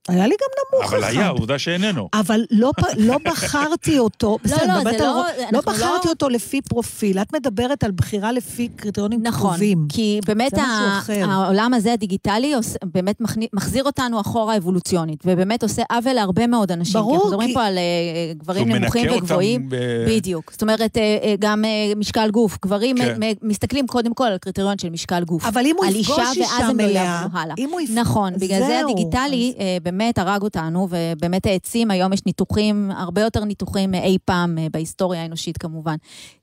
[0.09, 0.47] היה לי גם
[0.79, 1.09] נמוך אבל אחד.
[1.11, 2.09] היה, עובדה שאיננו.
[2.13, 6.29] אבל לא, לא בחרתי אותו, בסדר, לא, זה על לא- אנחנו לא בחרתי לא- אותו
[6.29, 9.85] לפי פרופיל, את מדברת על בחירה לפי קריטריונים נכון, קרובים.
[9.89, 10.99] כי באמת ה-.
[11.25, 13.21] העולם הזה הדיגיטלי באמת
[13.53, 16.93] מחזיר אותנו אחורה אבולוציונית, ובאמת עושה עוול להרבה מאוד אנשים.
[17.01, 17.83] ברור, כי אנחנו מדברים כי- פה על אה,
[18.37, 19.69] גברים נמוכים וגבוהים.
[19.69, 19.75] ב-
[20.07, 20.51] בדיוק.
[20.51, 22.57] זאת אומרת, אה, אה, גם אה, משקל גוף.
[22.65, 23.23] גברים כן.
[23.23, 25.45] אה, מסתכלים קודם כל על קריטריון של משקל גוף.
[25.45, 27.55] אבל אם הוא יפגוש אישה, אישה ואז הם לא מלאה, יעברו הלאה.
[27.57, 32.25] אם הוא יפ- נכון, בגלל זה הדיגיטלי אה, באמת הרג אותנו, ובאמת העצים, היום יש
[32.25, 35.95] ניתוחים, הרבה יותר ניתוחים מאי פעם אה, בהיסטוריה האנושית כמובן.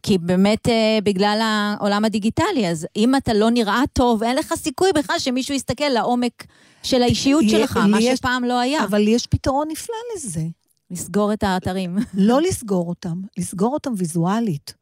[0.02, 4.90] כי באמת אה, בגלל העולם הדיגיטלי, אז אם אתה לא נראה טוב, אין לך סיכוי
[4.94, 6.44] בכלל שמישהו יסתכל לעומק
[6.82, 8.84] של האישיות שלך, לי מה יש- שפעם לא היה.
[8.84, 10.42] אבל יש פתרון נפלא לזה.
[10.90, 11.96] לסגור את האתרים.
[12.14, 14.74] לא לסגור אותם, לסגור אותם ויזואלית.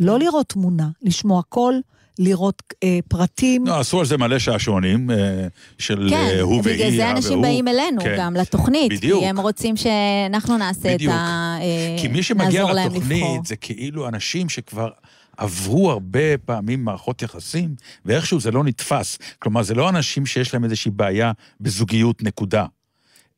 [0.00, 1.80] לא לראות תמונה, לשמוע קול,
[2.18, 3.66] לראות אה, פרטים.
[3.66, 5.46] לא, עשו על זה מלא שעשועונים אה,
[5.78, 7.42] של כן, אה, הוא והיא, בגלל זה אנשים והוא.
[7.42, 8.14] באים אלינו כן.
[8.18, 8.92] גם לתוכנית.
[8.92, 9.20] בדיוק.
[9.20, 11.12] כי הם רוצים שאנחנו נעשה בדיוק.
[11.12, 11.58] את ה...
[11.60, 12.74] אה, כי מי שמגיע לבחור.
[12.74, 14.88] לתוכנית זה כאילו אנשים שכבר
[15.36, 19.18] עברו הרבה פעמים מערכות יחסים, ואיכשהו זה לא נתפס.
[19.38, 22.64] כלומר, זה לא אנשים שיש להם איזושהי בעיה בזוגיות, נקודה.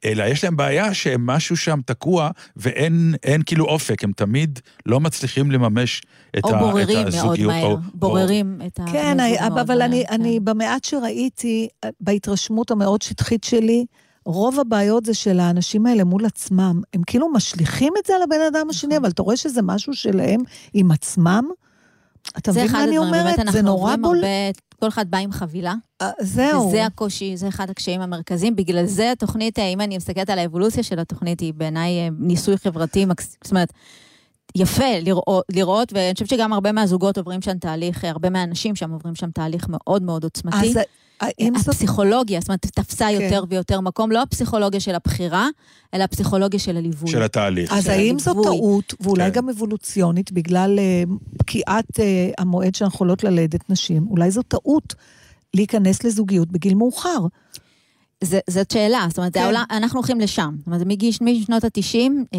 [0.05, 5.51] אלא יש להם בעיה שמשהו שם תקוע ואין אין כאילו אופק, הם תמיד לא מצליחים
[5.51, 6.03] לממש
[6.39, 7.53] את, או ה, בוררים את מאוד הזוגיות.
[7.53, 7.67] מהר.
[7.67, 8.85] או, בוררים את ה...
[8.93, 10.15] כן, אני, מאוד אבל מהר, אני, כן.
[10.15, 11.69] אני במעט שראיתי,
[12.01, 13.85] בהתרשמות המאוד שטחית שלי,
[14.25, 16.81] רוב הבעיות זה של האנשים האלה מול עצמם.
[16.95, 19.05] הם כאילו משליכים את זה על הבן אדם השני, נכון.
[19.05, 20.41] אבל אתה רואה שזה משהו שלהם
[20.75, 21.45] עם עצמם?
[22.39, 23.25] אתה זה מבין אחד מה אני הדברים, אומרת?
[23.25, 24.17] באמת זה אנחנו נורא עוברים בול...
[24.17, 24.29] הרבה,
[24.81, 25.75] כל אחד בא עם חבילה.
[26.03, 26.69] אה, זהו.
[26.69, 28.57] וזה הקושי, זה אחד הקשיים המרכזיים.
[28.57, 32.59] בגלל זה התוכנית, אה, אם אני מסתכלת על האבולוציה של התוכנית, היא בעיניי אה, ניסוי
[32.59, 33.07] חברתי,
[33.45, 33.73] זאת אומרת,
[34.57, 39.15] יפה לראות, לראות, ואני חושבת שגם הרבה מהזוגות עוברים שם תהליך, הרבה מהאנשים שם עוברים
[39.15, 40.57] שם תהליך מאוד מאוד עוצמתי.
[40.57, 40.79] אז
[41.21, 41.69] האם זאת...
[41.69, 43.21] הפסיכולוגיה, זאת אומרת, תפסה כן.
[43.23, 45.49] יותר ויותר מקום, לא הפסיכולוגיה של הבחירה,
[45.95, 47.11] אלא הפסיכולוגיה של הליווי.
[47.11, 47.73] של התהליך.
[47.73, 48.47] אז של האם זו הליווי.
[48.47, 49.31] טעות, ואולי כן.
[49.31, 51.03] גם אבולוציונית, בגלל אה,
[51.39, 54.95] פקיעת אה, המועד שאנחנו יכולות ללדת נשים, אולי זו טעות
[55.55, 57.27] להיכנס לזוגיות בגיל מאוחר.
[58.25, 59.41] זה, זאת שאלה, זאת אומרת, כן.
[59.41, 60.55] העולם, אנחנו הולכים לשם.
[60.59, 62.37] זאת אומרת, מגיש, משנות ה-90,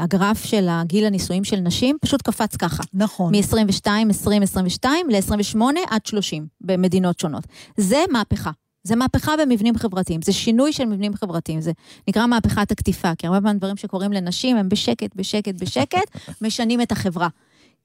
[0.00, 2.82] הגרף של הגיל הנישואים של נשים פשוט קפץ ככה.
[2.94, 3.34] נכון.
[3.34, 7.44] מ-22, 20, 22 ל-28 עד 30 במדינות שונות.
[7.76, 8.50] זה מהפכה.
[8.82, 11.72] זה מהפכה במבנים חברתיים, זה שינוי של מבנים חברתיים, זה
[12.08, 16.92] נקרא מהפכת הקטיפה, כי הרבה פעמים דברים שקורים לנשים הם בשקט, בשקט, בשקט, משנים את
[16.92, 17.28] החברה.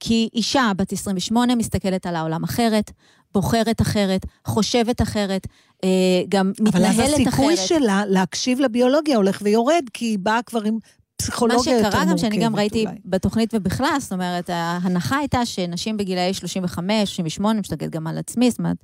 [0.00, 2.90] כי אישה בת 28 מסתכלת על העולם אחרת,
[3.34, 5.46] בוחרת אחרת, חושבת אחרת,
[5.84, 5.88] אה,
[6.28, 7.26] גם אבל מתנהלת אז אחרת.
[7.26, 10.80] הסיכוי שלה להקשיב לביולוגיה הולך ויורד, כי היא באה כבר עם מה
[11.16, 11.92] פסיכולוגיה יותר מורכבת.
[11.92, 12.98] שקרה גם שאני גם ראיתי אולי.
[13.04, 18.58] בתוכנית ובכלל, זאת אומרת, ההנחה הייתה שנשים בגילאי 35, 38, מסתכלת גם על עצמי, זאת
[18.58, 18.76] אומרת,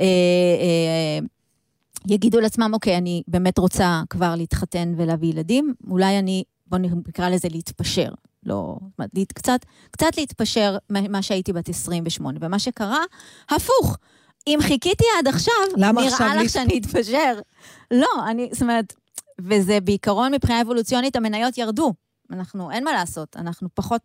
[0.00, 1.26] אה, אה,
[2.08, 7.48] יגידו לעצמם, אוקיי, אני באמת רוצה כבר להתחתן ולהביא ילדים, אולי אני, בואו נקרא לזה
[7.50, 8.08] להתפשר.
[8.46, 8.76] לא,
[9.34, 12.38] קצת, קצת להתפשר ממה שהייתי בת 28.
[12.42, 13.00] ומה שקרה,
[13.50, 13.96] הפוך.
[14.46, 17.34] אם חיכיתי עד עכשיו, למה עכשיו נראה לך להת- שאני אתפשר.
[17.90, 18.94] לא, אני, זאת אומרת,
[19.40, 21.92] וזה בעיקרון מבחינה אבולוציונית, המניות ירדו.
[22.30, 24.00] אנחנו, אין מה לעשות, אנחנו פחות,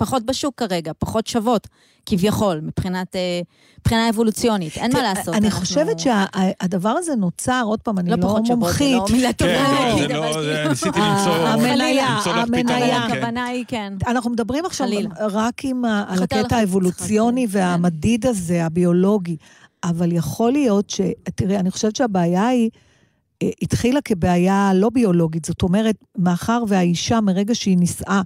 [0.00, 1.68] פחות בשוק כרגע, פחות שוות,
[2.06, 3.40] כביכול, מבחינת, אה,
[3.80, 5.34] מבחינה אבולוציונית, אין מה לעשות.
[5.34, 9.10] אני חושבת שהדבר הזה נוצר, עוד פעם, אני לא לא פחות שוות, זה מומחית.
[9.10, 12.64] לא מילה טובה כן, להגיד, זה אבל לא, כאילו- ניסיתי אה, למצוא המניה, לך המניה.
[12.64, 13.12] פתרון, אבל כן.
[13.16, 13.92] הכוונה היא כן.
[14.06, 14.88] אנחנו מדברים עכשיו.
[15.30, 17.72] רק עם על הקטע האבולוציוני חלילה, כן.
[17.72, 19.36] והמדיד הזה, הביולוגי,
[19.84, 21.00] אבל יכול להיות ש...
[21.34, 22.70] תראי, אני חושבת שהבעיה היא...
[23.42, 28.22] אה, התחילה כבעיה לא ביולוגית, זאת אומרת, מאחר והאישה, מרגע שהיא נישאה,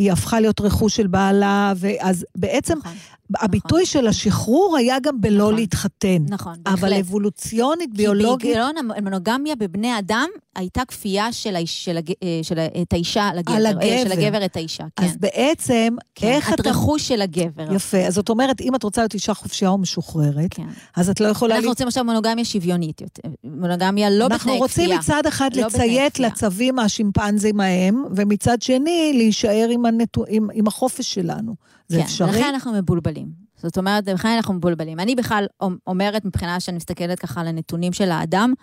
[0.00, 2.92] היא הפכה להיות רכוש של בעלה, ואז בעצם נכון,
[3.38, 5.54] הביטוי של השחרור היה גם בלא נכון.
[5.54, 6.24] להתחתן.
[6.28, 6.98] נכון, אבל בהחלט.
[6.98, 12.58] אבולוציונית, כי ביולוגית, בהיגיון המונוגמיה בבני אדם הייתה כפייה של, האיש, של, הג, אה, של
[12.58, 13.54] את האישה על הגבר.
[13.56, 14.04] על אה, הגבר.
[14.04, 15.04] של הגבר את האישה, כן.
[15.06, 16.26] אז בעצם, כן.
[16.26, 16.70] איך את אתה...
[16.70, 17.74] רכוש של הגבר.
[17.74, 20.66] יפה, אז זאת אומרת, אם את רוצה להיות אישה חופשייה ומשוחררת, כן.
[20.96, 21.54] אז את לא יכולה...
[21.54, 23.28] אנחנו רוצים עכשיו מונוגמיה שוויונית יותר.
[23.44, 24.88] מונוגמיה לא בתנאי אנחנו כפייה.
[24.88, 26.18] רוצים מצד אחד לא לציית.
[26.18, 31.54] לצווים השימפנזים ההם, ומצד שני להישאר עם, הנטו, עם, עם החופש שלנו.
[31.90, 32.28] זה כן, אפשרי?
[32.28, 33.28] ולכן אנחנו מבולבלים.
[33.56, 35.00] זאת אומרת, לכן אנחנו מבולבלים.
[35.00, 35.46] אני בכלל
[35.86, 38.54] אומרת, מבחינה שאני מסתכלת ככה על הנתונים של האדם,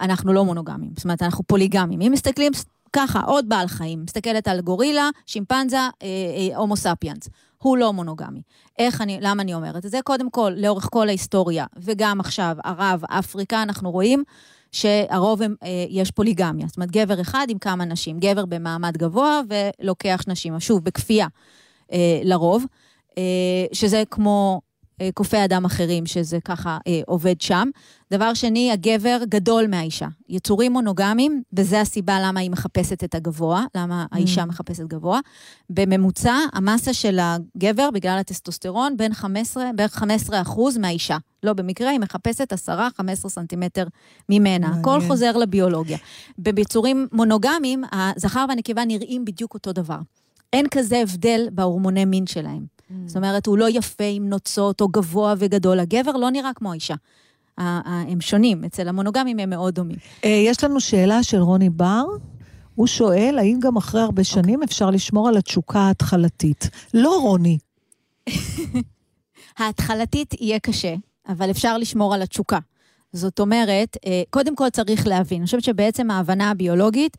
[0.00, 0.90] אנחנו לא מונוגמים.
[0.96, 2.00] זאת אומרת, אנחנו פוליגמים.
[2.00, 2.52] אם מסתכלים
[2.92, 7.28] ככה, עוד בעל חיים, מסתכלת על גורילה, שימפנזה, אה, אה, הומו ספיאנס.
[7.58, 8.42] הוא לא מונוגמי.
[8.78, 9.98] איך אני, למה אני אומרת את זה?
[10.04, 14.24] קודם כל, לאורך כל ההיסטוריה, וגם עכשיו, ערב, אפריקה, אנחנו רואים
[14.72, 16.66] שהרוב הם, אה, יש פוליגמיה.
[16.66, 18.18] זאת אומרת, גבר אחד עם כמה נשים.
[18.18, 21.26] גבר במעמד גבוה ולוקח נשים, שוב, בכפייה
[21.92, 22.64] אה, לרוב.
[23.18, 23.22] אה,
[23.72, 24.60] שזה כמו
[25.00, 27.68] אה, קופי אדם אחרים, שזה ככה אה, עובד שם.
[28.12, 30.06] דבר שני, הגבר גדול מהאישה.
[30.28, 35.20] יצורים מונוגמיים, וזו הסיבה למה היא מחפשת את הגבוה, למה האישה מחפשת גבוה.
[35.70, 41.16] בממוצע, המסה של הגבר, בגלל הטסטוסטרון, בין 15, בערך 15 אחוז מהאישה.
[41.42, 42.56] לא במקרה, היא מחפשת 10-15
[43.28, 43.86] סנטימטר
[44.28, 44.58] ממנה.
[44.58, 44.80] מעניין.
[44.80, 45.98] הכל חוזר לביולוגיה.
[46.38, 49.98] ביצורים מונוגמיים, הזכר והנקבה נראים בדיוק אותו דבר.
[50.54, 52.74] אין כזה הבדל בהורמוני מין שלהם.
[53.06, 55.80] זאת אומרת, הוא לא יפה עם נוצות או גבוה וגדול.
[55.80, 56.94] הגבר לא נראה כמו האישה.
[57.58, 59.96] הם שונים, אצל המונוגמים הם מאוד דומים.
[60.24, 62.04] אה, יש לנו שאלה של רוני בר.
[62.74, 66.70] הוא שואל, האם גם אחרי הרבה שנים אפשר לשמור על התשוקה ההתחלתית?
[66.94, 67.58] לא, רוני.
[69.58, 70.94] ההתחלתית יהיה קשה,
[71.28, 72.58] אבל אפשר לשמור על התשוקה.
[73.12, 77.16] זאת אומרת, אה, קודם כל צריך להבין, אני חושבת שבעצם ההבנה הביולוגית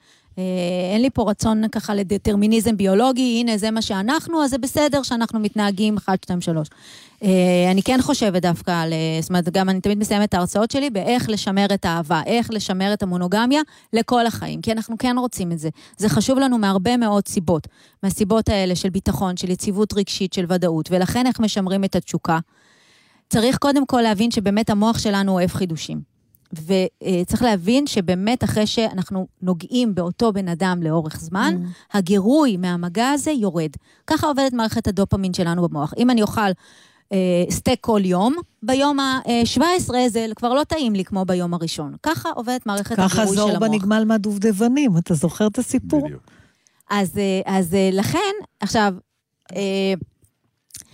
[0.93, 5.39] אין לי פה רצון ככה לדטרמיניזם ביולוגי, הנה זה מה שאנחנו, אז זה בסדר שאנחנו
[5.39, 6.67] מתנהגים 1, 2, 3.
[7.71, 10.89] אני כן חושבת דווקא על, אה, זאת אומרת, גם אני תמיד מסיימת את ההרצאות שלי
[10.89, 13.61] באיך לשמר את האהבה, איך לשמר את המונוגמיה
[13.93, 15.69] לכל החיים, כי אנחנו כן רוצים את זה.
[15.97, 17.67] זה חשוב לנו מהרבה מאוד סיבות.
[18.03, 22.39] מהסיבות האלה של ביטחון, של יציבות רגשית, של ודאות, ולכן איך משמרים את התשוקה.
[23.29, 26.14] צריך קודם כל להבין שבאמת המוח שלנו אוהב חידושים.
[26.65, 31.97] וצריך להבין שבאמת אחרי שאנחנו נוגעים באותו בן אדם לאורך זמן, mm.
[31.97, 33.71] הגירוי מהמגע הזה יורד.
[34.07, 35.93] ככה עובדת מערכת הדופמין שלנו במוח.
[35.97, 36.51] אם אני אוכל
[37.11, 37.17] אה,
[37.49, 41.95] סטייק כל יום, ביום ה-17 זה כבר לא טעים לי כמו ביום הראשון.
[42.03, 43.35] ככה עובדת מערכת הגירוי של המוח.
[43.35, 46.05] ככה זור בנגמל מהדובדבנים, אתה זוכר את הסיפור?
[46.05, 46.21] בדיוק.
[46.89, 48.93] אז, אה, אז אה, לכן, עכשיו,
[49.55, 49.93] אה,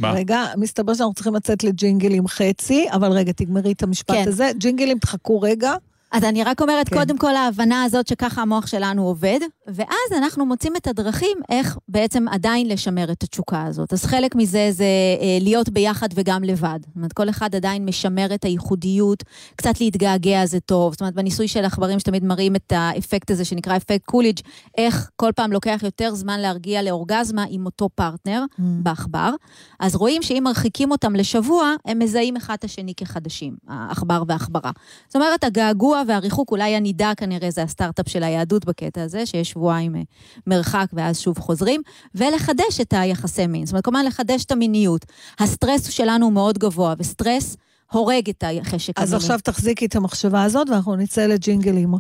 [0.02, 0.12] מה?
[0.12, 4.24] רגע, מסתבר שאנחנו צריכים לצאת לג'ינגלים חצי, אבל רגע, תגמרי את המשפט כן.
[4.28, 4.52] הזה.
[4.58, 5.74] ג'ינגלים, תחכו רגע.
[6.12, 6.96] אז אני רק אומרת, כן.
[6.96, 12.28] קודם כל ההבנה הזאת שככה המוח שלנו עובד, ואז אנחנו מוצאים את הדרכים איך בעצם
[12.28, 13.94] עדיין לשמר את התשוקה הזאת.
[13.94, 14.84] אז חלק מזה זה
[15.22, 16.80] אה, להיות ביחד וגם לבד.
[16.82, 19.24] זאת אומרת, כל אחד עדיין משמר את הייחודיות,
[19.56, 20.92] קצת להתגעגע זה טוב.
[20.94, 24.40] זאת אומרת, בניסוי של עכברים שתמיד מראים את האפקט הזה שנקרא אפקט קולידג',
[24.78, 28.62] איך כל פעם לוקח יותר זמן להרגיע לאורגזמה עם אותו פרטנר mm.
[28.84, 29.34] בעכבר.
[29.80, 34.72] אז רואים שאם מרחיקים אותם לשבוע, הם מזהים אחד את השני כחדשים, העכבר והעכברה.
[35.08, 39.96] זאת אומרת, הגעגוע והריחוק, אולי הנידה כנראה זה הסטארט-אפ של היהדות בקטע הזה, שיש שבועיים
[39.96, 40.02] אה,
[40.48, 41.82] מרחק ואז שוב חוזרים,
[42.16, 43.66] ולחדש את היחסי מין.
[43.66, 45.06] זאת אומרת, כלומר, לחדש את המיניות.
[45.40, 47.58] הסטרס שלנו הוא מאוד גבוה, וסטרס
[47.92, 49.04] הורג את החשק המיני.
[49.04, 51.94] אז עכשיו תחזיקי את המחשבה הזאת, ואנחנו נצא לג'ינגלים.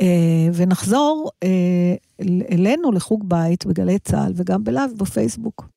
[0.00, 0.06] אה,
[0.54, 1.94] ונחזור אה,
[2.52, 5.68] אלינו לחוג בית בגלי צה"ל וגם בלייב בפייסבוק.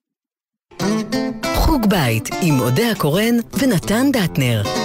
[1.56, 4.85] חוג בית עם אודיה קורן ונתן דטנר.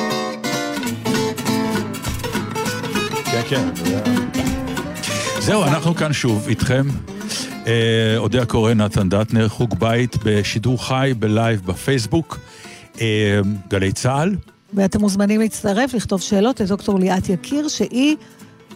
[3.48, 4.14] כן, כן.
[5.40, 6.86] זהו, אנחנו כאן שוב איתכם.
[7.66, 12.38] אה, אודיה קורא, נתן דטנר, חוג בית בשידור חי, בלייב, בפייסבוק,
[13.00, 14.36] אה, גלי צה"ל.
[14.74, 18.16] ואתם מוזמנים להצטרף, לכתוב שאלות לדוקטור ליאת יקיר, שהיא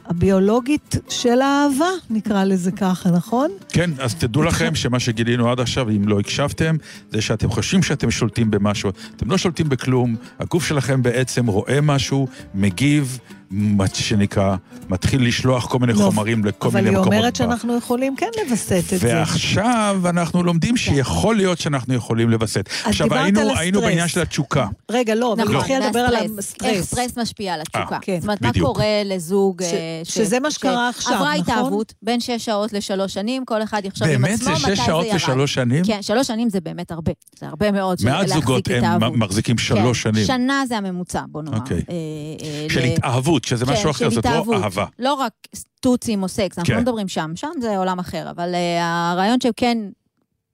[0.07, 3.50] הביולוגית של האהבה, נקרא לזה ככה, נכון?
[3.68, 6.77] כן, אז תדעו לכם שמה שגילינו עד עכשיו, אם לא הקשבתם,
[7.11, 8.90] זה שאתם חושבים שאתם שולטים במשהו.
[9.16, 13.18] אתם לא שולטים בכלום, הגוף שלכם בעצם רואה משהו, מגיב,
[13.54, 14.56] מה שנקרא,
[14.88, 17.06] מתחיל לשלוח כל מיני לא, חומרים לכל מיני מקומות.
[17.06, 19.08] אבל היא אומרת שאנחנו יכולים כן לווסת את זה.
[19.08, 20.76] ועכשיו אנחנו לומדים כן.
[20.76, 22.68] שיכול להיות שאנחנו יכולים לווסת.
[22.84, 24.66] עכשיו, היינו, היינו בעניין של התשוקה.
[24.90, 26.68] רגע, לא, אבל נתחיל לדבר על הסטרס.
[26.68, 27.98] איך סטרס משפיע על התשוקה.
[28.08, 29.62] אה, זאת אומרת, מה קורה לזוג...
[29.62, 29.68] אה,
[30.04, 31.26] שזה מה שקרה עכשיו, נכון?
[31.26, 34.62] עברה התאהבות בין שש שעות לשלוש שנים, כל אחד יחשוב עם עצמו מתי זה ירד.
[34.62, 35.84] באמת זה שש שעות לשלוש שנים?
[35.84, 37.12] כן, שלוש שנים זה באמת הרבה.
[37.38, 40.26] זה הרבה מאוד מעט זוגות הם מחזיקים שלוש כן, שנים.
[40.26, 41.58] שנה זה הממוצע, בוא נאמר.
[41.58, 41.82] אוקיי.
[41.90, 43.43] אה, של התאהבות.
[43.52, 44.87] התאהבות, שזה משהו אחר, זאת לא אהבה.
[44.98, 45.33] לא רק
[45.80, 46.74] טוצים או סקס, אנחנו כן.
[46.74, 49.78] לא מדברים שם, שם זה עולם אחר, אבל uh, הרעיון שכן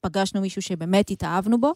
[0.00, 1.72] פגשנו מישהו שבאמת התאהבנו בו,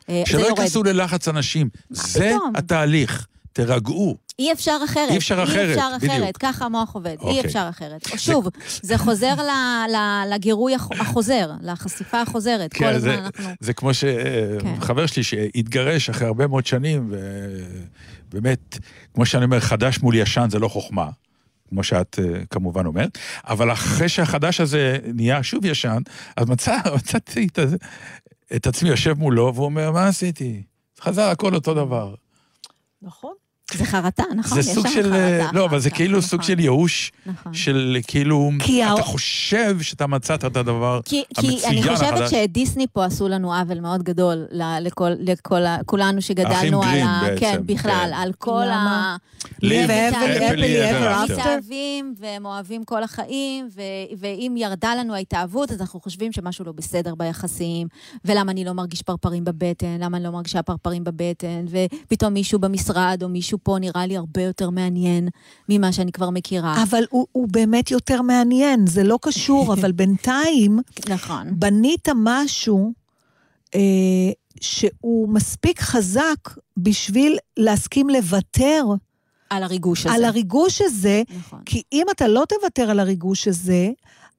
[0.00, 2.52] uh, שלא ייכנסו ללחץ אנשים, זה פתאום?
[2.56, 4.16] התהליך, תירגעו.
[4.38, 5.10] אי אפשר אחרת.
[5.10, 6.36] אי אפשר אחרת, אי אפשר אחרת, בדיוק.
[6.38, 7.30] ככה המוח עובד, אוקיי.
[7.30, 8.08] אי אפשר אחרת.
[8.16, 8.48] שוב,
[8.82, 9.50] זה חוזר ל,
[9.92, 9.96] ל,
[10.34, 12.72] לגירוי החוזר, לחשיפה החוזרת.
[12.72, 13.50] כן, כל הזמן זה, אנחנו...
[13.60, 15.06] זה כמו שחבר כן.
[15.06, 17.12] שלי שהתגרש אחרי הרבה מאוד שנים,
[18.30, 18.78] ובאמת,
[19.14, 21.10] כמו שאני אומר, חדש מול ישן זה לא חוכמה.
[21.68, 25.98] כמו שאת uh, כמובן אומרת, אבל אחרי שהחדש הזה נהיה שוב ישן,
[26.36, 27.58] אז מצא, מצאתי את,
[28.56, 30.62] את עצמי יושב מולו, והוא אומר, מה עשיתי?
[31.00, 32.14] חזר הכל אותו דבר.
[33.02, 33.34] נכון.
[33.74, 34.62] זה חרטה, נכון?
[34.62, 35.02] זה סוג של...
[35.02, 36.28] חרטה, לא, אבל זה כאילו נכון.
[36.28, 37.54] סוג של ייאוש, נכון.
[37.54, 38.50] של כאילו,
[38.92, 41.64] אתה חושב שאתה מצאת את הדבר כי, המצוין החדש.
[41.64, 44.46] כי אני חושבת שדיסני פה עשו לנו עוול מאוד גדול
[44.80, 47.20] לכל, לכל, לכולנו שגדלנו על ה...
[47.22, 48.14] בעצם, כן, בכלל, כן.
[48.14, 49.16] על כל ה...
[49.62, 53.68] אבר מתאהבים, והם אוהבים כל החיים,
[54.18, 57.88] ואם ירדה לנו ההתאהבות, אז אנחנו חושבים שמשהו לא בסדר ביחסים,
[58.24, 63.20] ולמה אני לא מרגיש פרפרים בבטן, למה אני לא מרגישה פרפרים בבטן, ופתאום מישהו במשרד
[63.22, 65.28] או מישהו פה נראה לי הרבה יותר מעניין
[65.68, 66.82] ממה שאני כבר מכירה.
[66.82, 70.78] אבל הוא, הוא באמת יותר מעניין, זה לא קשור, אבל בינתיים...
[71.08, 71.46] נכון.
[71.52, 72.92] בנית משהו
[73.74, 73.80] אה,
[74.60, 78.84] שהוא מספיק חזק בשביל להסכים לוותר.
[79.50, 80.14] על הריגוש הזה.
[80.14, 81.62] על הריגוש הזה, נכון.
[81.66, 83.90] כי אם אתה לא תוותר על הריגוש הזה,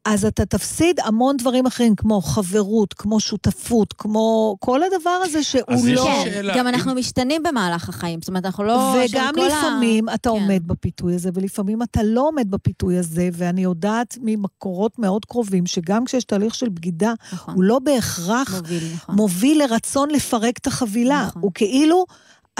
[0.05, 5.87] אז אתה תפסיד המון דברים אחרים, כמו חברות, כמו שותפות, כמו כל הדבר הזה שהוא
[5.87, 6.03] לא...
[6.03, 6.73] כן, שאלה, גם אם...
[6.73, 8.95] אנחנו משתנים במהלך החיים, זאת אומרת, אנחנו לא...
[9.09, 10.13] וגם לפעמים ה...
[10.13, 10.35] אתה כן.
[10.35, 16.05] עומד בפיתוי הזה, ולפעמים אתה לא עומד בפיתוי הזה, ואני יודעת ממקורות מאוד קרובים, שגם
[16.05, 17.53] כשיש תהליך של בגידה, נכון.
[17.53, 19.15] הוא לא בהכרח מוביל, נכון.
[19.15, 21.25] מוביל לרצון לפרק את החבילה.
[21.27, 21.41] נכון.
[21.41, 22.05] הוא כאילו...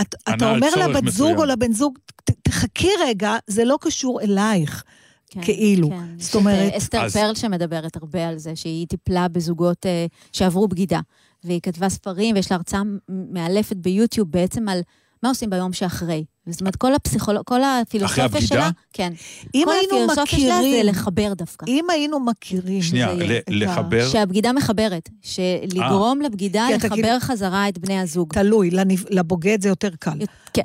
[0.02, 1.97] את, אתה אומר לבת זוג או לבן זוג,
[2.41, 4.84] תחכי רגע, זה לא קשור אלייך.
[5.29, 5.89] כן, כאילו.
[5.89, 5.95] כן.
[6.19, 10.67] זאת אומרת- אה, אסתר אז- פרל שמדברת הרבה על זה, שהיא טיפלה בזוגות אה, שעברו
[10.67, 10.99] בגידה.
[11.43, 14.79] והיא כתבה ספרים, ויש לה הרצאה מאלפת ביוטיוב בעצם על
[15.23, 16.23] מה עושים ביום שאחרי.
[16.49, 17.43] זאת אומרת, כל הפסיכולוג...
[17.45, 18.47] כל הפילוסופיה הבגידה?
[18.47, 18.69] שלה...
[18.93, 19.13] כן.
[19.55, 21.65] אם כל היינו הפילוסופיה שלה זה מכירים, לחבר דווקא.
[21.67, 25.09] אם היינו מכירים, שנייה, ל- ה- לחבר, שהבגידה מחברת.
[25.21, 28.33] שלגרום לבגידה כי אתה לחבר כאילו- חזרה את בני הזוג.
[28.33, 30.19] תלוי, לנב- לבוגד זה יותר קל.
[30.53, 30.61] כן,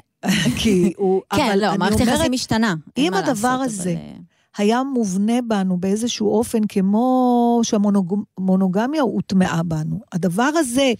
[0.58, 1.22] כי הוא...
[1.36, 2.74] כן, אבל לא, מערכת יחסים משתנה.
[2.98, 3.30] אם הדבר
[3.62, 4.12] לעשות, הזה אבל, אה,
[4.58, 10.00] היה מובנה בנו באיזשהו אופן, כמו שהמונוגמיה הוטמעה בנו.
[10.12, 10.92] הדבר הזה,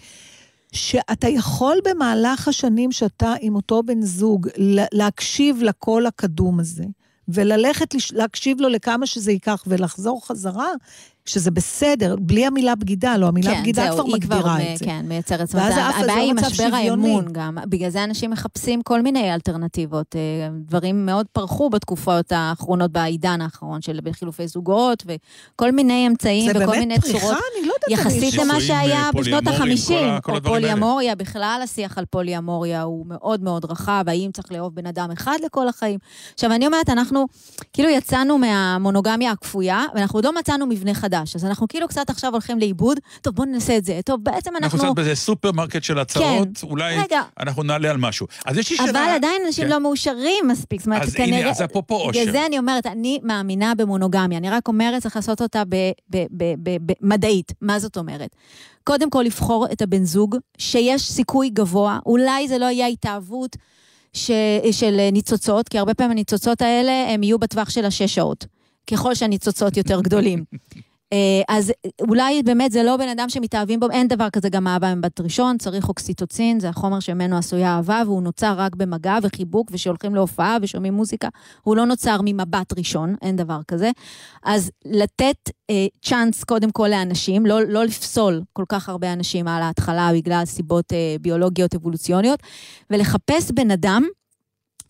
[0.73, 6.85] שאתה יכול במהלך השנים שאתה עם אותו בן זוג, לה- להקשיב לקול הקדום הזה,
[7.29, 10.69] וללכת להקשיב לו לכמה שזה ייקח, ולחזור חזרה,
[11.27, 14.79] שזה בסדר, בלי המילה בגידה, לא, המילה כן, בגידה זהו, כבר כבר מגדירה מ- את
[14.79, 14.85] זה.
[14.85, 15.47] כן, מייצרת.
[15.49, 16.89] זאת ואז אומרת, זה אף- זה הבעיה היא משבר שוויוני.
[16.89, 17.59] האמון גם.
[17.69, 20.17] בגלל זה אנשים מחפשים כל מיני אלטרנטיבות.
[20.17, 20.21] אה,
[20.67, 26.67] דברים מאוד פרחו בתקופות האחרונות, בעידן האחרון של חילופי זוגות, וכל מיני אמצעים זה וכל
[26.67, 27.19] באמת מיני פריחה?
[27.19, 27.37] צורות.
[27.59, 27.91] אני לא יודעת...
[28.07, 30.53] יחסית למה שהיה אה, בשנות פוליאמוריים, ה-50, כל ה- כל או.
[30.55, 35.37] פוליאמוריה, בכלל השיח על פוליאמוריה הוא מאוד מאוד רחב, האם צריך לאהוב בן אדם אחד
[35.45, 35.99] לכל החיים.
[36.35, 37.27] עכשיו, אני אומרת, אנחנו
[37.73, 42.33] כאילו יצאנו מהמונוגמיה הכפויה, ואנחנו עוד לא מצאנו מבנה חדש, אז אנחנו כאילו קצת עכשיו
[42.33, 44.01] הולכים לאיבוד, טוב, בואו ננסה את זה.
[44.05, 44.79] טוב, בעצם אנחנו אנחנו...
[44.79, 47.23] קצת באיזה סופרמרקט של הצעות, אולי רגע.
[47.41, 48.27] אנחנו נעלה על משהו.
[48.47, 48.91] אז יש לי שאלה...
[48.91, 49.71] אבל עדיין אנשים כן.
[49.71, 50.81] לא מאושרים מספיק.
[50.81, 51.39] זאת אומרת, אז כנראה...
[51.39, 52.21] הנה, אז אפרופו אושר.
[52.21, 54.39] בגלל זה אני אומרת, אני מאמינה במונוגמיה.
[54.39, 55.63] אני רק אומרת, צריך לעשות אותה
[57.01, 57.53] מדעית.
[57.61, 58.37] מה זאת אומרת?
[58.85, 63.57] קודם כל, לבחור את הבן זוג, שיש סיכוי גבוה, אולי זה לא יהיה התאהבות
[64.13, 64.31] ש...
[64.71, 68.47] של ניצוצות, כי הרבה פעמים הניצוצות האלה, הם יהיו בטווח של השש שעות.
[68.91, 70.45] ככל שהניצוצות יותר גדולים.
[71.15, 74.95] אה, אז אולי באמת זה לא בן אדם שמתאהבים בו, אין דבר כזה גם אהבה
[74.95, 80.15] ממבט ראשון, צריך אוקסיטוצין, זה החומר שממנו עשויה אהבה, והוא נוצר רק במגע וחיבוק, ושהולכים
[80.15, 81.29] להופעה ושומעים מוזיקה,
[81.63, 83.91] הוא לא נוצר ממבט ראשון, אין דבר כזה.
[84.45, 85.37] אז לתת
[85.71, 90.45] אה, צ'אנס קודם כל לאנשים, לא, לא לפסול כל כך הרבה אנשים על ההתחלה בגלל
[90.45, 92.41] סיבות אה, ביולוגיות אבולוציוניות,
[92.91, 94.05] ולחפש בן אדם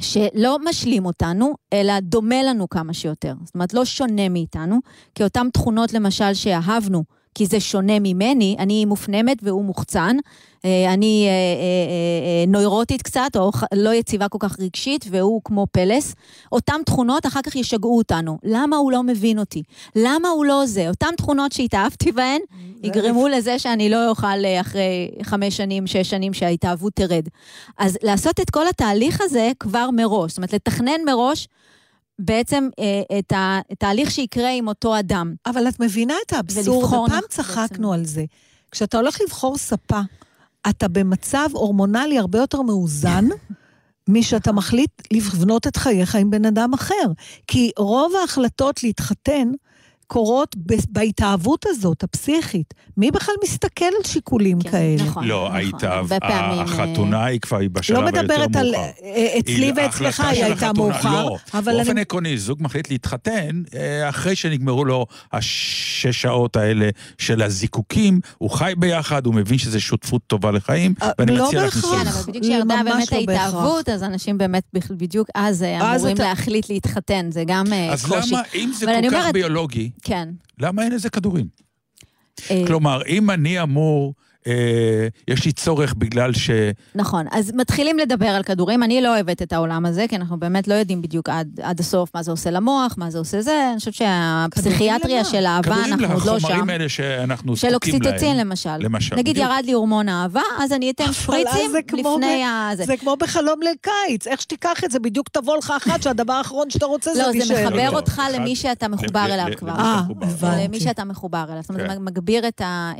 [0.00, 3.34] שלא משלים אותנו, אלא דומה לנו כמה שיותר.
[3.44, 4.78] זאת אומרת, לא שונה מאיתנו,
[5.14, 7.04] כי אותן תכונות, למשל, שאהבנו,
[7.34, 10.16] כי זה שונה ממני, אני מופנמת והוא מוחצן,
[10.64, 16.14] אה, אני אה, אה, נוירוטית קצת, או לא יציבה כל כך רגשית, והוא כמו פלס.
[16.52, 18.38] אותן תכונות אחר כך ישגעו אותנו.
[18.44, 19.62] למה הוא לא מבין אותי?
[19.96, 20.88] למה הוא לא זה?
[20.88, 22.40] אותן תכונות שהתאהבתי בהן,
[22.82, 24.26] יגרמו לזה שאני לא אוכל
[24.60, 27.28] אחרי חמש שנים, שש שנים שההתאהבות תרד.
[27.78, 31.48] אז לעשות את כל התהליך הזה כבר מראש, זאת אומרת, לתכנן מראש
[32.18, 35.34] בעצם אה, את התהליך שיקרה עם אותו אדם.
[35.46, 38.00] אבל את מבינה את האבסורד, הפעם נכון, צחקנו בעצם.
[38.00, 38.24] על זה.
[38.70, 40.00] כשאתה הולך לבחור ספה,
[40.68, 43.24] אתה במצב הורמונלי הרבה יותר מאוזן.
[44.08, 47.12] משאתה מחליט לבנות את חייך עם בן אדם אחר.
[47.46, 49.48] כי רוב ההחלטות להתחתן
[50.14, 50.56] קורות
[50.90, 52.74] בהתאהבות הזאת, הפסיכית.
[52.96, 55.02] מי בכלל מסתכל על שיקולים כן, כאלה?
[55.02, 55.56] נכון, לא, נכון.
[55.56, 58.34] ההתאהב, אה, החתונה היא כבר היא בשלב לא היותר מאוחר.
[58.46, 58.74] מדברת על...
[58.74, 62.00] אה, אצלי היא- ואצלך היא הייתה מאוחר, לא, אבל באופן אני...
[62.00, 68.72] עקרוני, זוג מחליט להתחתן, אה, אחרי שנגמרו לו השש שעות האלה של הזיקוקים, הוא חי
[68.78, 71.76] ביחד, הוא מבין שזו שותפות טובה לחיים, אה, ואני לא מציע לך.
[71.76, 71.98] ניסוי.
[71.98, 76.70] כן, אבל בדיוק כשירדה באמת לא ההתאהבות, אז אנשים באמת בדיוק אז אה, אמורים להחליט
[76.70, 78.30] להתחתן, זה גם אה, אז קושי.
[78.34, 80.28] למה, אם זה כל כך ביולוגי, כן.
[80.58, 81.46] למה אין לזה כדורים?
[82.50, 84.14] אה, כלומר, אם אני אמור,
[84.46, 84.52] אה,
[85.28, 86.50] יש לי צורך בגלל ש...
[86.94, 88.82] נכון, אז מתחילים לדבר על כדורים.
[88.82, 92.10] אני לא אוהבת את העולם הזה, כי אנחנו באמת לא יודעים בדיוק עד, עד הסוף
[92.14, 93.68] מה זה עושה למוח, מה זה עושה זה.
[93.70, 95.24] אני חושבת שהפסיכיאטריה?
[95.24, 96.46] של כדורים אנחנו עוד לא שם.
[96.46, 98.02] לחומרים האלה שאנחנו של זקוקים להם.
[98.02, 98.76] אוקסיטוצין למשל.
[98.78, 99.50] למשל, נגיד בדיוק.
[99.50, 102.02] ירד לי הורמון אהבה, אז אני אתן שפריצים לפני
[102.42, 102.70] ב- ה...
[102.76, 102.84] זה.
[102.84, 106.86] זה כמו בחלום לקיץ, איך שתיקח את זה, בדיוק תבוא לך אחת שהדבר האחרון שאתה
[106.86, 107.66] רוצה זה לא, זה תישאר.
[107.68, 109.72] מחבר לא, אותך אחד- למי שאתה מחובר אליו כבר.
[109.72, 110.46] למי אה, שאתה מחובר.
[110.48, 110.64] הבנתי.
[110.68, 111.62] למי שאתה מחובר אליו.
[111.62, 111.94] זאת אומרת, כן.
[111.94, 112.48] זה מגביר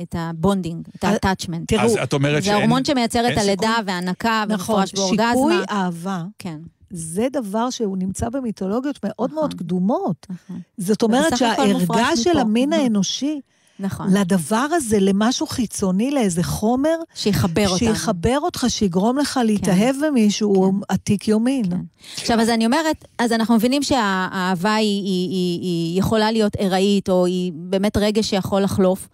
[0.02, 1.64] את הבונדינג, את ה-attachment.
[1.66, 2.57] תראו, אז את אומרת זה שאין...
[2.57, 3.75] ההורמון שמייצר את הלידה?
[3.87, 5.64] והנקה נכון, ומפורש שיקוי באורגזמה.
[5.70, 6.59] אהבה, כן,
[6.90, 9.35] זה דבר שהוא נמצא במיתולוגיות מאוד נכון.
[9.35, 10.27] מאוד קדומות.
[10.31, 10.61] נכון.
[10.79, 12.40] זאת אומרת שהערגה של מפה.
[12.40, 12.77] המין Mhm.
[12.77, 13.40] האנושי
[13.81, 14.12] נכון.
[14.16, 17.79] לדבר הזה, למשהו חיצוני, לאיזה חומר, שיחבר אותנו.
[17.88, 17.94] כן.
[17.94, 21.70] שיחבר אותך, שיגרום לך להתאהב במישהו, הוא עתיק יומין.
[21.70, 21.77] כן.
[22.14, 27.09] עכשיו, אז אני אומרת, אז אנחנו מבינים שהאהבה היא, היא, היא, היא יכולה להיות ארעית,
[27.09, 29.09] או היא באמת רגש שיכול לחלוף.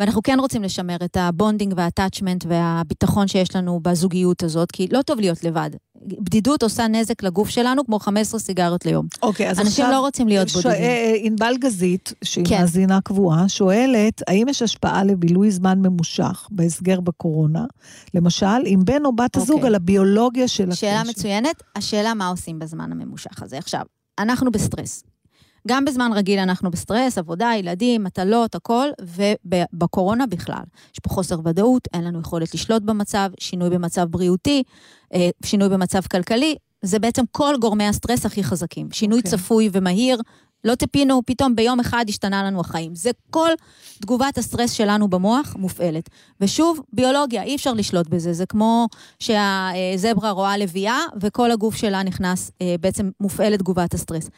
[0.00, 4.86] ואנחנו כן רוצים לשמר את ה bonding וה attachment והביטחון שיש לנו בזוגיות הזאת, כי
[4.90, 5.70] לא טוב להיות לבד.
[6.06, 9.06] בדידות עושה נזק לגוף שלנו כמו 15 סיגריות ליום.
[9.22, 9.90] אוקיי, אז אנשים עכשיו...
[9.90, 10.82] לא רוצים להיות ש- בודדים.
[11.22, 12.60] ענבל גזית, שהיא כן.
[12.60, 17.64] מאזינה קבועה, שואלת, האם יש השפעה לבילוי זמן ממושך בהסגר בקורונה,
[18.14, 19.66] למשל, עם בן או בת הזוג אוקיי.
[19.66, 20.74] על הביולוגיה של הקשר?
[20.80, 23.58] שאלה מצוינת, השאלה מה עושים בזמן הממושך הזה.
[23.58, 23.82] עכשיו,
[24.18, 25.04] אנחנו בסטרס.
[25.68, 28.88] גם בזמן רגיל אנחנו בסטרס, עבודה, ילדים, מטלות, הכל,
[29.44, 30.62] ובקורונה בכלל.
[30.94, 34.62] יש פה חוסר ודאות, אין לנו יכולת לשלוט במצב, שינוי במצב בריאותי,
[35.14, 38.88] אה, שינוי במצב כלכלי, זה בעצם כל גורמי הסטרס הכי חזקים.
[38.92, 39.26] שינוי okay.
[39.26, 39.38] אוקיי.
[39.38, 40.20] צפוי ומהיר,
[40.64, 42.94] לא ציפינו, פתאום ביום אחד השתנה לנו החיים.
[42.94, 43.50] זה כל
[44.02, 46.10] תגובת הסטרס שלנו במוח מופעלת.
[46.40, 48.32] ושוב, ביולוגיה, אי אפשר לשלוט בזה.
[48.32, 48.86] זה כמו
[49.18, 54.30] שהזברה רואה לביאה, וכל הגוף שלה נכנס, אה, בעצם מופעלת תגובת הסטרס.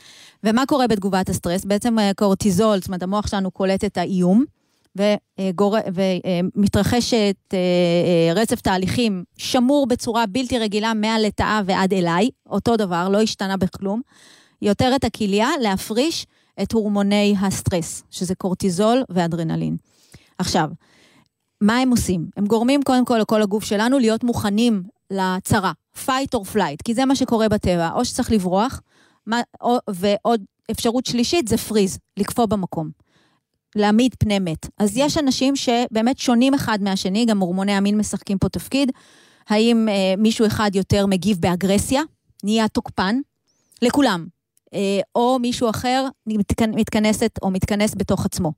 [0.45, 1.65] ומה קורה בתגובת הסטרס?
[1.65, 4.45] בעצם אה, קורטיזול, זאת אומרת, המוח שלנו קולט את האיום.
[6.57, 13.57] ומתרחשת אה, רצף תהליכים שמור בצורה בלתי רגילה מהלטאה ועד אליי, אותו דבר, לא השתנה
[13.57, 14.01] בכלום.
[14.65, 16.27] יותר את הכליה להפריש
[16.63, 19.77] את הורמוני הסטרס, שזה קורטיזול ואדרנלין.
[20.39, 20.69] עכשיו,
[21.61, 22.27] מה הם עושים?
[22.37, 25.73] הם גורמים קודם כל לכל הגוף שלנו להיות מוכנים לצרה,
[26.07, 28.81] fight or flight, כי זה מה שקורה בטבע, או שצריך לברוח,
[29.27, 32.91] מה, או, ועוד אפשרות שלישית זה פריז, לקפוא במקום.
[33.77, 34.67] להעמיד פני מת.
[34.79, 38.93] אז יש אנשים שבאמת שונים אחד מהשני, גם הורמוני המין משחקים פה תפקיד.
[39.49, 42.03] האם אה, מישהו אחד יותר מגיב באגרסיה,
[42.45, 43.17] נהיה תוקפן?
[43.83, 44.34] לכולם.
[44.75, 46.07] אה, או מישהו אחר
[46.57, 48.53] מתכנסת או מתכנס בתוך עצמו.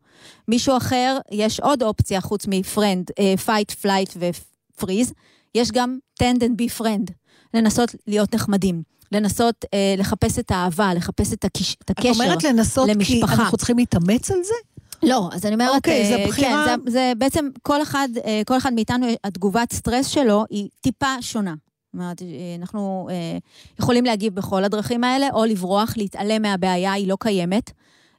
[0.49, 3.11] מישהו אחר, יש עוד אופציה חוץ מ friend,
[3.45, 5.13] fight, flight ו freeze,
[5.55, 7.13] יש גם tend and befriend,
[7.55, 8.83] לנסות להיות נחמדים.
[9.13, 12.25] לנסות אה, לחפש את האהבה, לחפש את, הקש, את הקשר למשפחה.
[12.25, 13.27] את אומרת לנסות למשפחה.
[13.27, 14.55] כי אנחנו צריכים להתאמץ על זה?
[15.03, 16.65] לא, אז אני אומרת, אוקיי, אה, זה בחירה...
[16.67, 21.23] כן, זה, זה בעצם כל אחד, אה, כל אחד מאיתנו, התגובת סטרס שלו היא טיפה
[21.23, 21.55] שונה.
[21.97, 22.27] אומרת, אה,
[22.61, 23.39] אנחנו אה,
[23.81, 27.71] יכולים להגיב בכל הדרכים האלה, או לברוח, להתעלם מהבעיה, היא לא קיימת,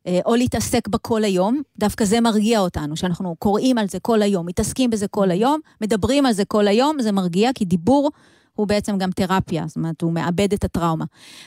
[0.07, 1.61] אה, או להתעסק בה כל היום.
[1.79, 6.25] דווקא זה מרגיע אותנו, שאנחנו קוראים על זה כל היום, מתעסקים בזה כל היום, מדברים
[6.25, 8.11] על זה כל היום, זה מרגיע, כי דיבור
[8.55, 11.05] הוא בעצם גם תרפיה, זאת אומרת, הוא מאבד את הטראומה.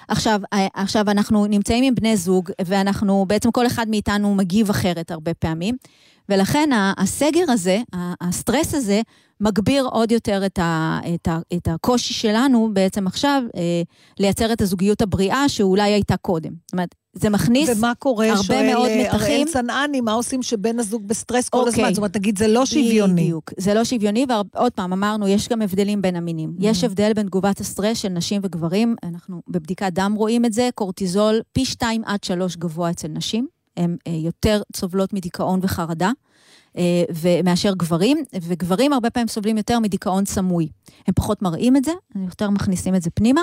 [0.09, 0.41] עכשיו,
[0.75, 5.77] עכשיו אנחנו נמצאים עם בני זוג, ואנחנו, בעצם כל אחד מאיתנו מגיב אחרת הרבה פעמים,
[6.31, 7.81] ולכן הסגר הזה,
[8.21, 9.01] הסטרס הזה,
[9.41, 13.83] מגביר עוד יותר את, ה, את, ה, את הקושי שלנו בעצם עכשיו אה,
[14.19, 16.53] לייצר את הזוגיות הבריאה שאולי הייתה קודם.
[16.67, 19.21] זאת אומרת, זה מכניס ומה קורה, הרבה שואל מאוד אה, מתחים.
[19.21, 21.73] אראל צנעני, מה עושים שבן הזוג בסטרס כל אוקיי.
[21.73, 21.89] הזמן?
[21.89, 23.23] זאת אומרת, נגיד, זה לא שוויוני.
[23.23, 26.51] בדיוק, זה לא שוויוני, ועוד פעם, אמרנו, יש גם הבדלים בין המינים.
[26.51, 26.67] Mm-hmm.
[26.67, 31.41] יש הבדל בין תגובת הסטרס של נשים וגברים, אנחנו בבדיקת דם רואים את זה, קורטיזול
[31.53, 33.47] פי 2 עד 3 גבוה אצל נשים,
[33.81, 36.11] הן אה, יותר סובלות מדיכאון וחרדה.
[36.79, 37.05] אה,
[37.45, 40.69] מאשר גברים, וגברים הרבה פעמים סובלים יותר מדיכאון סמוי.
[41.07, 41.93] הם פחות מראים את זה,
[42.27, 43.41] יותר מכניסים את זה פנימה.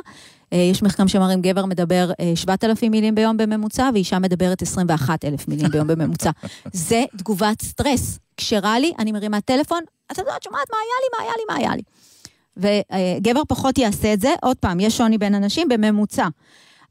[0.54, 5.88] אה, יש מחקרים שמראים גבר מדבר 7,000 מילים ביום בממוצע, ואישה מדברת 21,000 מילים ביום
[5.88, 6.32] בממוצע.
[6.74, 8.20] זה תגובת סטרס.
[8.38, 9.80] כשרע לי, אני מרימה טלפון,
[10.12, 11.84] אתה יודע, את שומעת מה היה לי, מה היה לי, מה היה לי.
[13.18, 16.28] וגבר פחות יעשה את זה, עוד פעם, יש שוני בין אנשים בממוצע.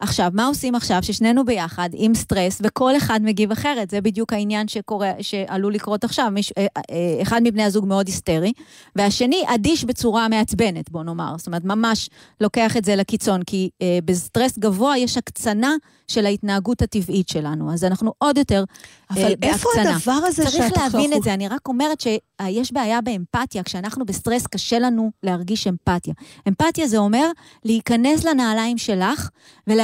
[0.00, 3.90] עכשיו, מה עושים עכשיו ששנינו ביחד עם סטרס וכל אחד מגיב אחרת?
[3.90, 6.28] זה בדיוק העניין שקורה, שעלול לקרות עכשיו.
[6.32, 8.52] מיש, אה, אה, אחד מבני הזוג מאוד היסטרי,
[8.96, 11.34] והשני אדיש בצורה מעצבנת, בוא נאמר.
[11.38, 15.74] זאת אומרת, ממש לוקח את זה לקיצון, כי אה, בסטרס גבוה יש הקצנה
[16.08, 18.64] של ההתנהגות הטבעית שלנו, אז אנחנו עוד יותר
[19.10, 19.96] אבל אה, איפה בהקצנה.
[19.96, 24.04] הדבר הזה צריך שאתה להבין חושב- את זה, אני רק אומרת שיש בעיה באמפתיה, כשאנחנו
[24.06, 26.14] בסטרס קשה לנו להרגיש אמפתיה.
[26.48, 27.30] אמפתיה זה אומר
[27.64, 29.28] להיכנס לנעליים שלך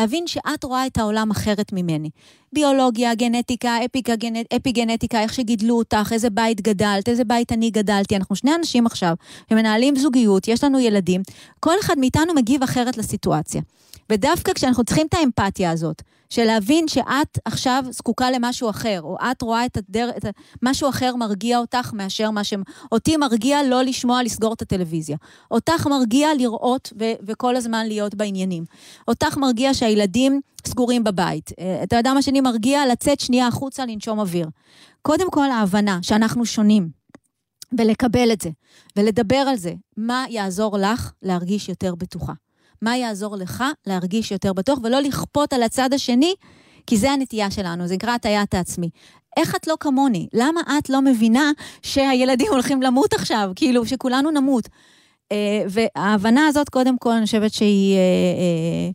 [0.03, 2.11] ולהבין שאת רואה את העולם אחרת ממני.
[2.53, 8.17] ביולוגיה, גנטיקה, אפיקה, גנט, אפי-גנטיקה, איך שגידלו אותך, איזה בית גדלת, איזה בית אני גדלתי.
[8.17, 9.15] אנחנו שני אנשים עכשיו
[9.51, 11.23] שמנהלים זוגיות, יש לנו ילדים,
[11.61, 13.63] כל אחד מאיתנו מגיב אחרת לסיטואציה.
[14.11, 19.43] ודווקא כשאנחנו צריכים את האמפתיה הזאת, של להבין שאת עכשיו זקוקה למשהו אחר, או את
[19.43, 20.11] רואה את הדר...
[20.17, 20.25] את.
[20.63, 22.55] משהו אחר מרגיע אותך מאשר מה ש...
[22.93, 25.17] אותי מרגיע לא לשמוע לסגור את הטלוויזיה.
[25.51, 27.05] אותך מרגיע לראות ו...
[27.27, 28.65] וכל הזמן להיות בעניינים.
[29.09, 31.51] אותך מרגיע שהילדים סגורים בבית.
[31.59, 32.87] אה, אתה יודע מה שני מרגיע?
[32.87, 34.49] לצאת שנייה החוצה, לנשום אוויר.
[35.03, 37.03] קודם כל ההבנה שאנחנו שונים.
[37.79, 38.51] ולקבל את זה,
[38.97, 42.33] ולדבר על זה, מה יעזור לך להרגיש יותר בטוחה.
[42.83, 46.35] מה יעזור לך להרגיש יותר בטוח, ולא לכפות על הצד השני,
[46.87, 48.91] כי זה הנטייה שלנו, זה נקרא הטיית העצמי.
[49.37, 50.29] איך את לא כמוני?
[50.33, 51.51] למה את לא מבינה
[51.83, 53.51] שהילדים הולכים למות עכשיו?
[53.57, 54.69] כאילו, שכולנו נמות.
[55.33, 57.97] אה, וההבנה הזאת, קודם כל, אני חושבת שהיא...
[57.97, 58.91] אה,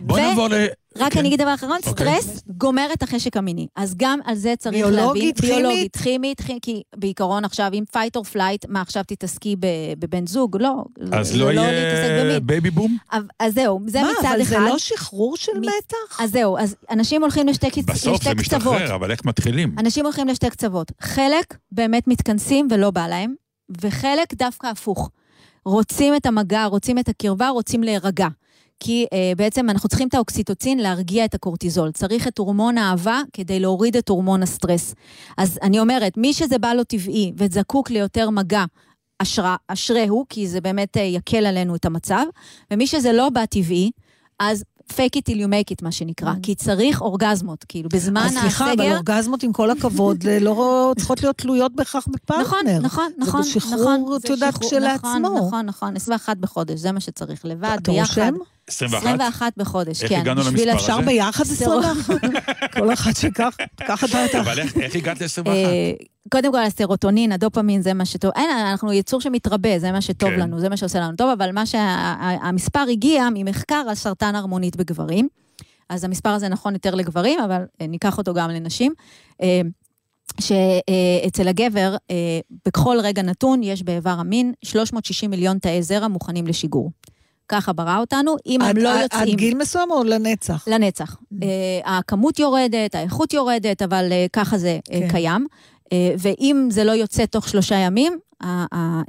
[0.00, 0.54] בוא ו- נעבור ל...
[0.98, 1.18] רק כן.
[1.18, 2.20] אני אגיד דבר אחרון, אוקיי.
[2.22, 3.66] סטרס גומר את החשק המיני.
[3.76, 5.34] אז גם על זה צריך ביולוגית, להבין.
[5.34, 5.40] כימית?
[5.56, 9.56] ביולוגית, כימית, כימית, כי בעיקרון עכשיו, אם fight or flight, מה עכשיו תתעסקי
[9.98, 10.56] בבן זוג?
[10.60, 10.84] לא.
[11.12, 11.68] אז לא להתעסק
[12.10, 12.40] יהיה.
[12.40, 12.96] בייבי בום?
[13.12, 14.50] אבל- אז זהו, זה מה, מצד אבל אחד.
[14.50, 16.20] זה לא שחרור של מתח?
[16.20, 17.84] אז זהו, אז אנשים הולכים לשתי, קצ...
[17.84, 18.36] בסוף זה קצוות.
[18.40, 19.74] משתחרר, אבל איך מתחילים?
[19.78, 20.92] אנשים הולכים לשתי קצוות.
[21.00, 23.34] חלק באמת מתכנסים ולא בא להם,
[23.82, 25.10] וחלק דווקא הפוך.
[25.66, 28.26] רוצים את המגע, רוצים את הקרבה, רוצים להירגע.
[28.80, 31.90] כי אה, בעצם אנחנו צריכים את האוקסיטוצין להרגיע את הקורטיזול.
[31.92, 34.94] צריך את הורמון האהבה כדי להוריד את הורמון הסטרס.
[35.38, 38.64] אז אני אומרת, מי שזה בא לו טבעי וזקוק ליותר מגע,
[39.18, 42.24] אשרה, אשריהו, כי זה באמת אה, יקל עלינו את המצב,
[42.70, 43.90] ומי שזה לא בא טבעי,
[44.38, 46.32] אז fake it till you make it, מה שנקרא.
[46.42, 48.40] כי צריך אורגזמות, כאילו, בזמן אז הסגר...
[48.40, 52.78] סליחה, אבל אורגזמות, עם כל הכבוד, לא צריכות להיות תלויות בהכרח בפרטנר.
[52.78, 53.42] נכון, נכון, נכון.
[53.42, 55.18] זה בשחרור, נכון, את יודעת, כשלעצמו.
[55.18, 58.22] נכון, נכון, נכון, 21 בחודש, זה מה שצריך, לבד, אתה ביחד.
[58.22, 58.34] רושם?
[58.66, 59.06] 21?
[59.06, 60.20] 21 בחודש, איך כן.
[60.20, 61.06] הגענו בשביל למספר אפשר הזה?
[61.06, 61.84] ביחד סירוב.
[61.84, 62.72] 21?
[62.74, 63.56] כל אחד שכך,
[63.88, 64.24] ככה אתה...
[64.24, 65.48] אתה- אבל איך- איך הגעת ל-21?
[65.48, 65.92] אה,
[66.32, 68.30] קודם כל, הסרוטונין, הדופמין, זה מה שטוב.
[68.36, 70.40] אין, אנחנו יצור שמתרבה, זה מה שטוב כן.
[70.40, 75.28] לנו, זה מה שעושה לנו טוב, אבל מה שהמספר הגיע ממחקר על סרטן הרמונית בגברים.
[75.88, 78.92] אז המספר הזה נכון יותר לגברים, אבל אה, ניקח אותו גם לנשים.
[79.42, 79.60] אה,
[80.40, 81.96] שאצל הגבר,
[82.66, 86.90] בכל רגע נתון, יש באיבר המין 360 מיליון תאי זרע מוכנים לשיגור.
[87.52, 89.22] ככה ברא אותנו, אם הם עד- לא עד- יוצאים...
[89.22, 90.64] עד גיל מסוים או לנצח?
[90.68, 91.14] לנצח.
[91.16, 91.36] Mm.
[91.42, 95.08] אה, הכמות יורדת, האיכות יורדת, אבל אה, ככה זה אה, כן.
[95.08, 95.46] קיים.
[96.18, 98.18] ואם זה לא יוצא תוך שלושה ימים,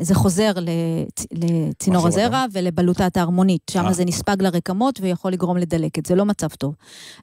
[0.01, 3.61] זה חוזר לצ- לצינור הזרע ולבלוטת ההרמונית.
[3.71, 3.93] שם.
[3.93, 6.75] זה נספג לרקמות ויכול לגרום לדלקת, זה לא מצב טוב.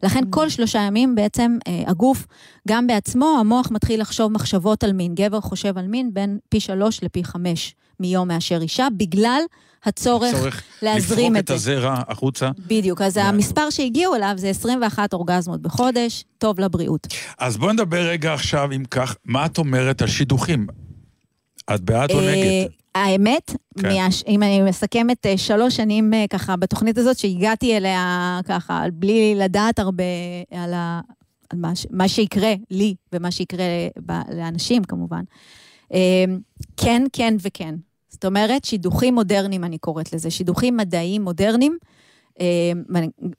[0.02, 0.26] לכן Mm.
[0.30, 2.26] כל שלושה ימים בעצם הגוף,
[2.68, 5.14] גם בעצמו, המוח מתחיל לחשוב מחשבות על מין.
[5.14, 9.40] גבר חושב על מין בין פי שלוש לפי חמש מיום מאשר אישה, בגלל
[9.84, 11.54] הצורך צורך להזרים לפרוק את את זה.
[11.54, 12.50] הזרע החוצה.
[12.66, 17.06] בדיוק, אז המספר שהגיעו אליו זה 21 אורגזמות בחודש, טוב לבריאות.
[17.38, 20.66] אז בואי נדבר רגע עכשיו, אם כך, מה את אומרת על שידוכים?
[21.74, 22.70] את בעד או אה, נגד?
[22.94, 23.88] האמת, כן.
[23.88, 29.34] מהש- אם אני מסכמת אה, שלוש שנים אה, ככה בתוכנית הזאת, שהגעתי אליה ככה, בלי
[29.36, 30.04] לדעת הרבה
[30.50, 31.00] על, ה,
[31.50, 33.64] על מה, ש- מה שיקרה לי ומה שיקרה
[34.06, 35.22] ב- לאנשים כמובן.
[36.76, 37.74] כן, כן וכן.
[38.10, 41.76] זאת אומרת, שידוכים מודרניים, אני קוראת לזה, שידוכים מדעיים מודרניים.
[42.40, 42.46] אה,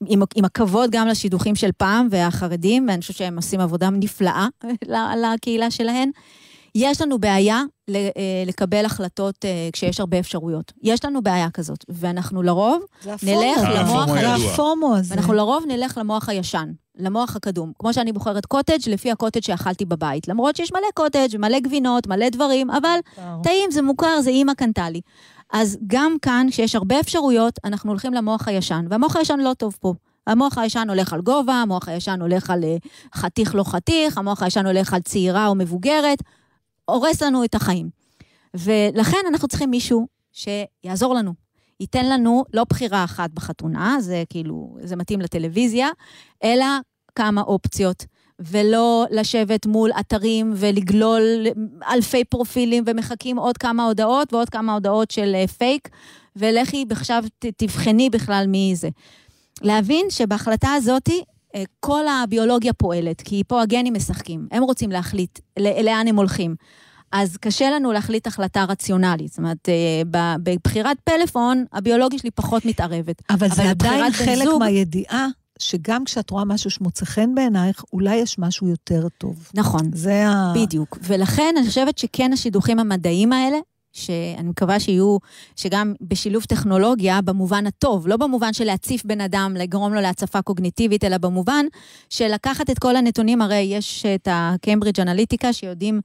[0.08, 4.48] עם, עם הכבוד גם לשידוכים של פעם והחרדים, ואני חושבת שהם עושים עבודה נפלאה
[5.34, 6.10] לקהילה שלהם.
[6.76, 10.72] יש לנו בעיה ל- אה, לקבל החלטות אה, כשיש הרבה אפשרויות.
[10.84, 13.62] יש לנו בעיה כזאת, ואנחנו לרוב, נלך.
[13.76, 14.54] למוח זה.
[14.54, 14.96] הפומו.
[15.08, 17.72] ואנחנו לרוב נלך למוח הישן, למוח הקדום.
[17.80, 20.28] כמו שאני בוחרת קוטג' לפי הקוטג' שאכלתי בבית.
[20.28, 22.98] למרות שיש מלא קוטג' ומלא גבינות, מלא דברים, אבל
[23.44, 25.02] טעים, זה מוכר, זה אימא קנתה לי.
[25.54, 29.94] אז גם כאן, כשיש הרבה אפשרויות, אנחנו הולכים למוח הישן, והמוח הישן לא טוב פה.
[30.28, 32.76] המוח הישן הולך על גובה, המוח הישן הולך על אה,
[33.16, 36.18] חתיך לא חתיך, המוח הישן הולך על צעירה או מבוגרת,
[36.86, 37.90] הורס לנו את החיים.
[38.54, 41.34] ולכן אנחנו צריכים מישהו שיעזור לנו.
[41.82, 45.88] ייתן לנו לא בחירה אחת בחתונה, זה כאילו, זה מתאים לטלוויזיה,
[46.44, 46.66] אלא
[47.16, 48.06] כמה אופציות.
[48.40, 51.48] ולא לשבת מול אתרים ולגלול
[51.90, 55.90] אלפי פרופילים ומחכים עוד כמה הודעות ועוד כמה הודעות של אה, פייק,
[56.36, 57.24] ולכי עכשיו
[57.58, 58.90] תבחני בכלל מי זה.
[59.62, 61.24] להבין שבהחלטה הזאתי
[61.56, 66.56] אה, כל הביולוגיה פועלת, כי פה הגנים משחקים, הם רוצים להחליט לאן הם הולכים.
[67.12, 69.28] אז קשה לנו להחליט החלטה רציונלית.
[69.30, 73.22] זאת אומרת, אה, בבחירת פלאפון, הביולוגיה שלי פחות מתערבת.
[73.30, 75.28] אבל זה עדיין חלק זוג- מהידיעה,
[75.60, 79.50] שגם כשאת רואה משהו שמוצא חן בעינייך, אולי יש משהו יותר טוב.
[79.54, 79.92] נכון.
[79.94, 80.54] זה ה...
[80.56, 80.98] בדיוק.
[81.04, 83.58] ולכן אני חושבת שכן השידוכים המדעיים האלה,
[83.94, 85.18] שאני מקווה שיהיו,
[85.56, 91.04] שגם בשילוב טכנולוגיה, במובן הטוב, לא במובן של להציף בן אדם, לגרום לו להצפה קוגניטיבית,
[91.04, 91.66] אלא במובן
[92.10, 96.02] של לקחת את כל הנתונים, הרי יש את הקיימברידג' אנליטיקה, שיודעים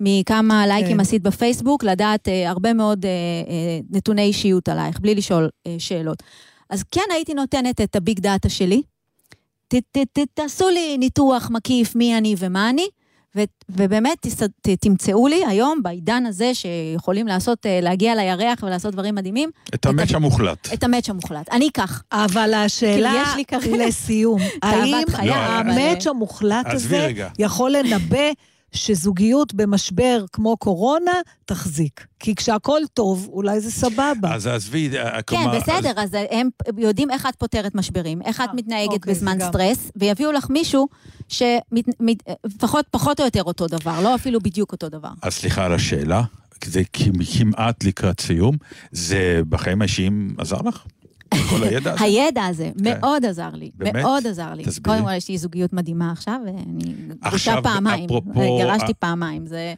[0.00, 1.00] מכמה לייקים כן.
[1.00, 6.22] עשית בפייסבוק, לדעת אה, הרבה מאוד אה, אה, נתוני אישיות עלייך, בלי לשאול אה, שאלות.
[6.70, 8.82] אז כן הייתי נותנת את הביג דאטה שלי,
[9.68, 12.86] ת, ת, ת, תעשו לי ניתוח מקיף מי אני ומה אני,
[13.36, 18.92] ו, ובאמת תס, ת, תמצאו לי היום, בעידן הזה, שיכולים לעשות, אה, להגיע לירח ולעשות
[18.92, 20.72] דברים מדהימים, את המאץ' המוחלט.
[20.74, 21.48] את המאץ' המוחלט.
[21.52, 22.02] אני אקח.
[22.12, 27.28] אבל השאלה יש לי לסיום, האם לא, המאץ' המוחלט הזה רגע.
[27.38, 28.30] יכול לנבא
[28.72, 31.12] שזוגיות במשבר כמו קורונה
[31.44, 32.06] תחזיק?
[32.18, 34.34] כי כשהכול טוב, אולי זה סבבה.
[34.34, 35.58] אז עזבי, אה, כן, כלומר...
[35.58, 36.48] בסדר, אז הם
[36.78, 39.38] יודעים איך את פותרת משברים, איך את אה, מתנהגת אוקיי, בזמן.
[39.48, 40.88] סטרס, ויביאו לך מישהו
[41.28, 45.10] שפחות פחות או יותר אותו דבר, לא אפילו בדיוק אותו דבר.
[45.22, 46.22] אז סליחה על השאלה,
[46.64, 48.56] זה כמעט לקראת סיום,
[48.92, 50.84] זה בחיים האישיים עזר לך?
[51.50, 52.04] כל הידע הזה?
[52.04, 53.94] הידע הזה מאוד עזר לי, באמת?
[53.94, 54.64] מאוד עזר לי.
[54.64, 54.82] תסבירי.
[54.96, 56.94] קודם כל, יש לי זוגיות מדהימה עכשיו, ואני
[57.28, 58.04] גרושה פעמיים.
[58.10, 59.74] אפרופו- גרשתי פעמיים, זה...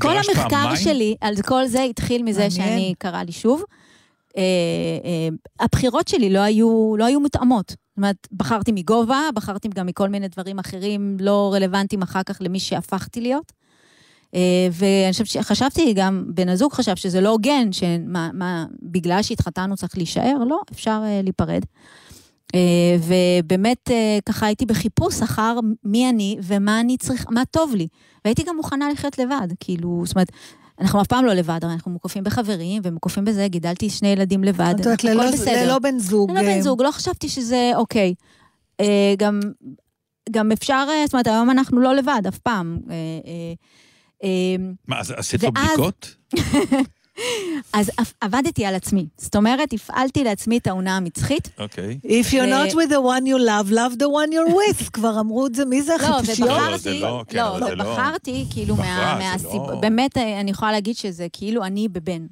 [0.00, 0.74] כל המחקר?
[0.74, 2.50] שלי על כל זה התחיל מזה.
[2.50, 3.62] שאני קרה לי שוב.
[4.36, 4.42] אה,
[5.04, 5.28] אה,
[5.60, 7.70] הבחירות שלי לא היו, לא היו מותאמות.
[7.70, 12.60] זאת אומרת, בחרתי מגובה, בחרתי גם מכל מיני דברים אחרים לא רלוונטיים אחר כך למי
[12.60, 13.52] שהפכתי להיות.
[14.34, 14.40] אה,
[14.72, 19.96] ואני חושבת שחשבתי, גם בן הזוג חשב שזה לא הוגן, שמה, מה, בגלל שהתחתנו צריך
[19.96, 21.62] להישאר, לא, אפשר אה, להיפרד.
[22.54, 22.96] אה,
[23.42, 23.90] ובאמת,
[24.28, 27.88] ככה הייתי בחיפוש אחר מי אני ומה אני צריך, מה טוב לי.
[28.24, 30.28] והייתי גם מוכנה לחיות לבד, כאילו, זאת אומרת,
[30.80, 34.74] אנחנו אף פעם לא לבד, הרי אנחנו מוקפים בחברים ומוקפים בזה, גידלתי שני ילדים לבד,
[34.80, 35.64] הכל ללא- בסדר.
[35.64, 36.30] ללא בן זוג.
[36.30, 38.14] ללא בן זוג, לא חשבתי שזה אוקיי.
[39.18, 39.40] גם,
[40.30, 42.78] גם אפשר, זאת אומרת, היום אנחנו לא לבד, אף פעם.
[44.24, 46.14] אה, אה, אה, מה, אז עשית לו ואז- בדיקות?
[47.72, 49.06] אז עבדתי על עצמי.
[49.18, 51.48] זאת אומרת, הפעלתי לעצמי את האונה המצחית.
[51.58, 51.98] אוקיי.
[52.04, 54.90] If you're not with the one you love, love the one you're with.
[54.92, 56.48] כבר אמרו את זה, מי זה לא, החיפושיות?
[56.50, 60.40] לא, זה ובחרתי, לא, כן, לא, אבל זה לא- בחרתי, כאילו, מהסיבה, לא- באמת, אה,
[60.40, 62.26] אני יכולה להגיד שזה כאילו אני בבן.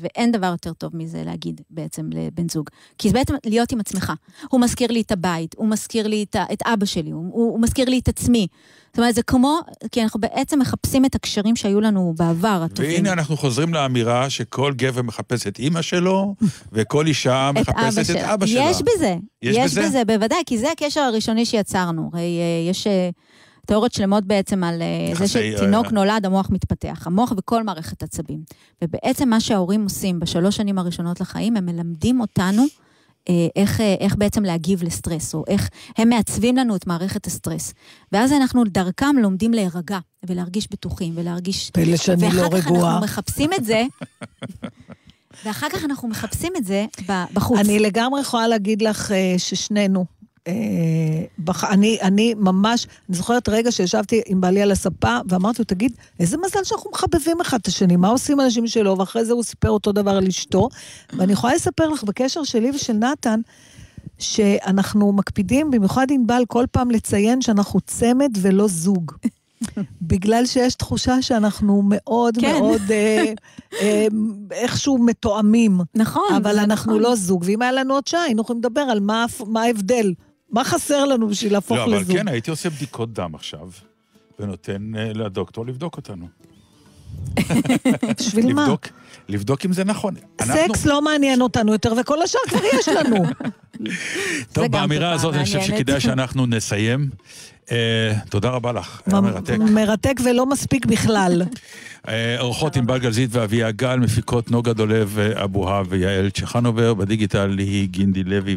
[0.00, 2.70] ואין דבר יותר טוב מזה להגיד בעצם לבן זוג.
[2.98, 4.12] כי זה בעצם להיות עם עצמך.
[4.50, 7.88] הוא מזכיר לי את הבית, הוא מזכיר לי את, את אבא שלי, הוא, הוא, מזכיר
[7.88, 8.46] לי את עצמי.
[8.86, 9.60] זאת אומרת, זה כמו,
[9.92, 12.94] כי אנחנו בעצם מחפשים את הקשרים שהיו לנו בעבר, הטובים.
[12.94, 16.34] והנה אנחנו חוזרים לאמירה שכל גבר מחפש את אימא שלו,
[16.72, 18.34] וכל אישה את אבא מחפשת את שלה.
[18.34, 18.70] אבא שלה.
[18.70, 19.16] יש בזה.
[19.42, 19.82] יש יש בזה?
[19.82, 22.10] בזה, בוודאי, כי זה הקשר הראשוני שיצרנו.
[22.12, 23.10] הרי אה, יש אה,
[23.66, 27.06] תיאוריות שלמות בעצם על אה, זה יחסי, שתינוק אה, נולד, המוח מתפתח.
[27.06, 28.40] המוח וכל מערכת עצבים.
[28.84, 32.64] ובעצם מה שההורים עושים בשלוש שנים הראשונות לחיים, הם מלמדים אותנו
[33.28, 37.74] אה, איך, אה, איך בעצם להגיב לסטרס, או איך הם מעצבים לנו את מערכת הסטרס.
[38.12, 41.70] ואז אנחנו דרכם לומדים להירגע, ולהרגיש בטוחים, ולהרגיש...
[41.70, 42.92] פלא שאני לא ואחר כך רגועה.
[42.92, 43.84] אנחנו מחפשים את זה,
[45.44, 46.86] ואחר כך אנחנו מחפשים את זה
[47.32, 47.58] בחוץ.
[47.58, 50.23] אני לגמרי יכולה להגיד לך אה, ששנינו, אה,
[51.38, 51.64] בח...
[51.64, 56.36] אני, אני ממש, אני זוכרת רגע שישבתי עם בעלי על הספה, ואמרתי לו, תגיד, איזה
[56.36, 58.98] מזל שאנחנו מחבבים אחד את השני, מה עושים אנשים שלו?
[58.98, 60.68] ואחרי זה הוא סיפר אותו דבר על אשתו.
[61.12, 63.40] ואני יכולה לספר לך, בקשר שלי ושל נתן,
[64.18, 69.12] שאנחנו מקפידים, במיוחד ענבל, כל פעם לציין שאנחנו צמד ולא זוג.
[70.02, 72.52] בגלל שיש תחושה שאנחנו מאוד כן.
[72.52, 73.32] מאוד אה,
[73.80, 74.06] אה,
[74.50, 75.80] איכשהו מתואמים.
[75.94, 76.34] נכון.
[76.36, 77.02] אבל אנחנו נכון.
[77.02, 80.12] לא זוג, ואם היה לנו עוד שעה, היינו יכולים לדבר על מה, מה ההבדל.
[80.54, 82.16] מה חסר לנו בשביל להפוך לא, אבל לזוג?
[82.16, 83.70] כן, הייתי עושה בדיקות דם עכשיו,
[84.38, 86.26] ונותן אה, לדוקטור לבדוק אותנו.
[88.20, 88.62] בשביל מה?
[88.62, 88.86] לבדוק,
[89.28, 90.14] לבדוק אם זה נכון.
[90.40, 93.16] אנחנו- סקס לא מעניין אותנו יותר, וכל השאר כבר יש לנו.
[94.52, 95.60] טוב, באמירה הזאת אני חושב.
[95.62, 97.10] שכדאי שאנחנו נסיים.
[97.72, 99.56] אה, תודה רבה לך, היה מרתק.
[99.58, 101.42] מרתק ולא מספיק בכלל.
[102.08, 108.24] אה, אורחות ענבל גלזית ואביה גל, מפיקות נוגה דולב אבוהב ויעל צ'חנובר, בדיגיטל ליהי גינדי
[108.24, 108.56] לוי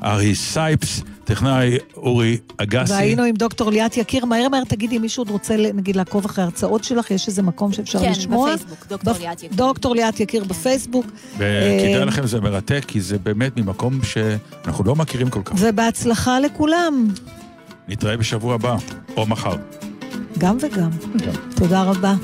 [0.00, 2.92] וארי סייפס, טכנאי אורי אגסי.
[2.92, 4.24] והיינו עם דוקטור ליאת יקיר.
[4.24, 7.72] מהר מהר תגידי, אם מישהו עוד רוצה, נגיד, לעקוב אחרי הרצאות שלך, יש איזה מקום
[7.72, 8.54] שאפשר כן, לשמוע?
[8.54, 9.56] בפייסבוק, דוקטור ליאת יקיר.
[9.56, 11.06] דוקטור ליאת יקיר בפייסבוק.
[11.34, 15.54] וכדאי אה, לכם, זה מרתק, כי זה באמת ממקום שאנחנו לא מכירים כל כך.
[15.58, 17.08] ובהצלחה לכולם,
[17.88, 18.76] נתראה בשבוע הבא,
[19.16, 19.56] או מחר.
[20.38, 20.90] גם וגם.
[21.26, 21.32] גם.
[21.56, 22.14] תודה רבה.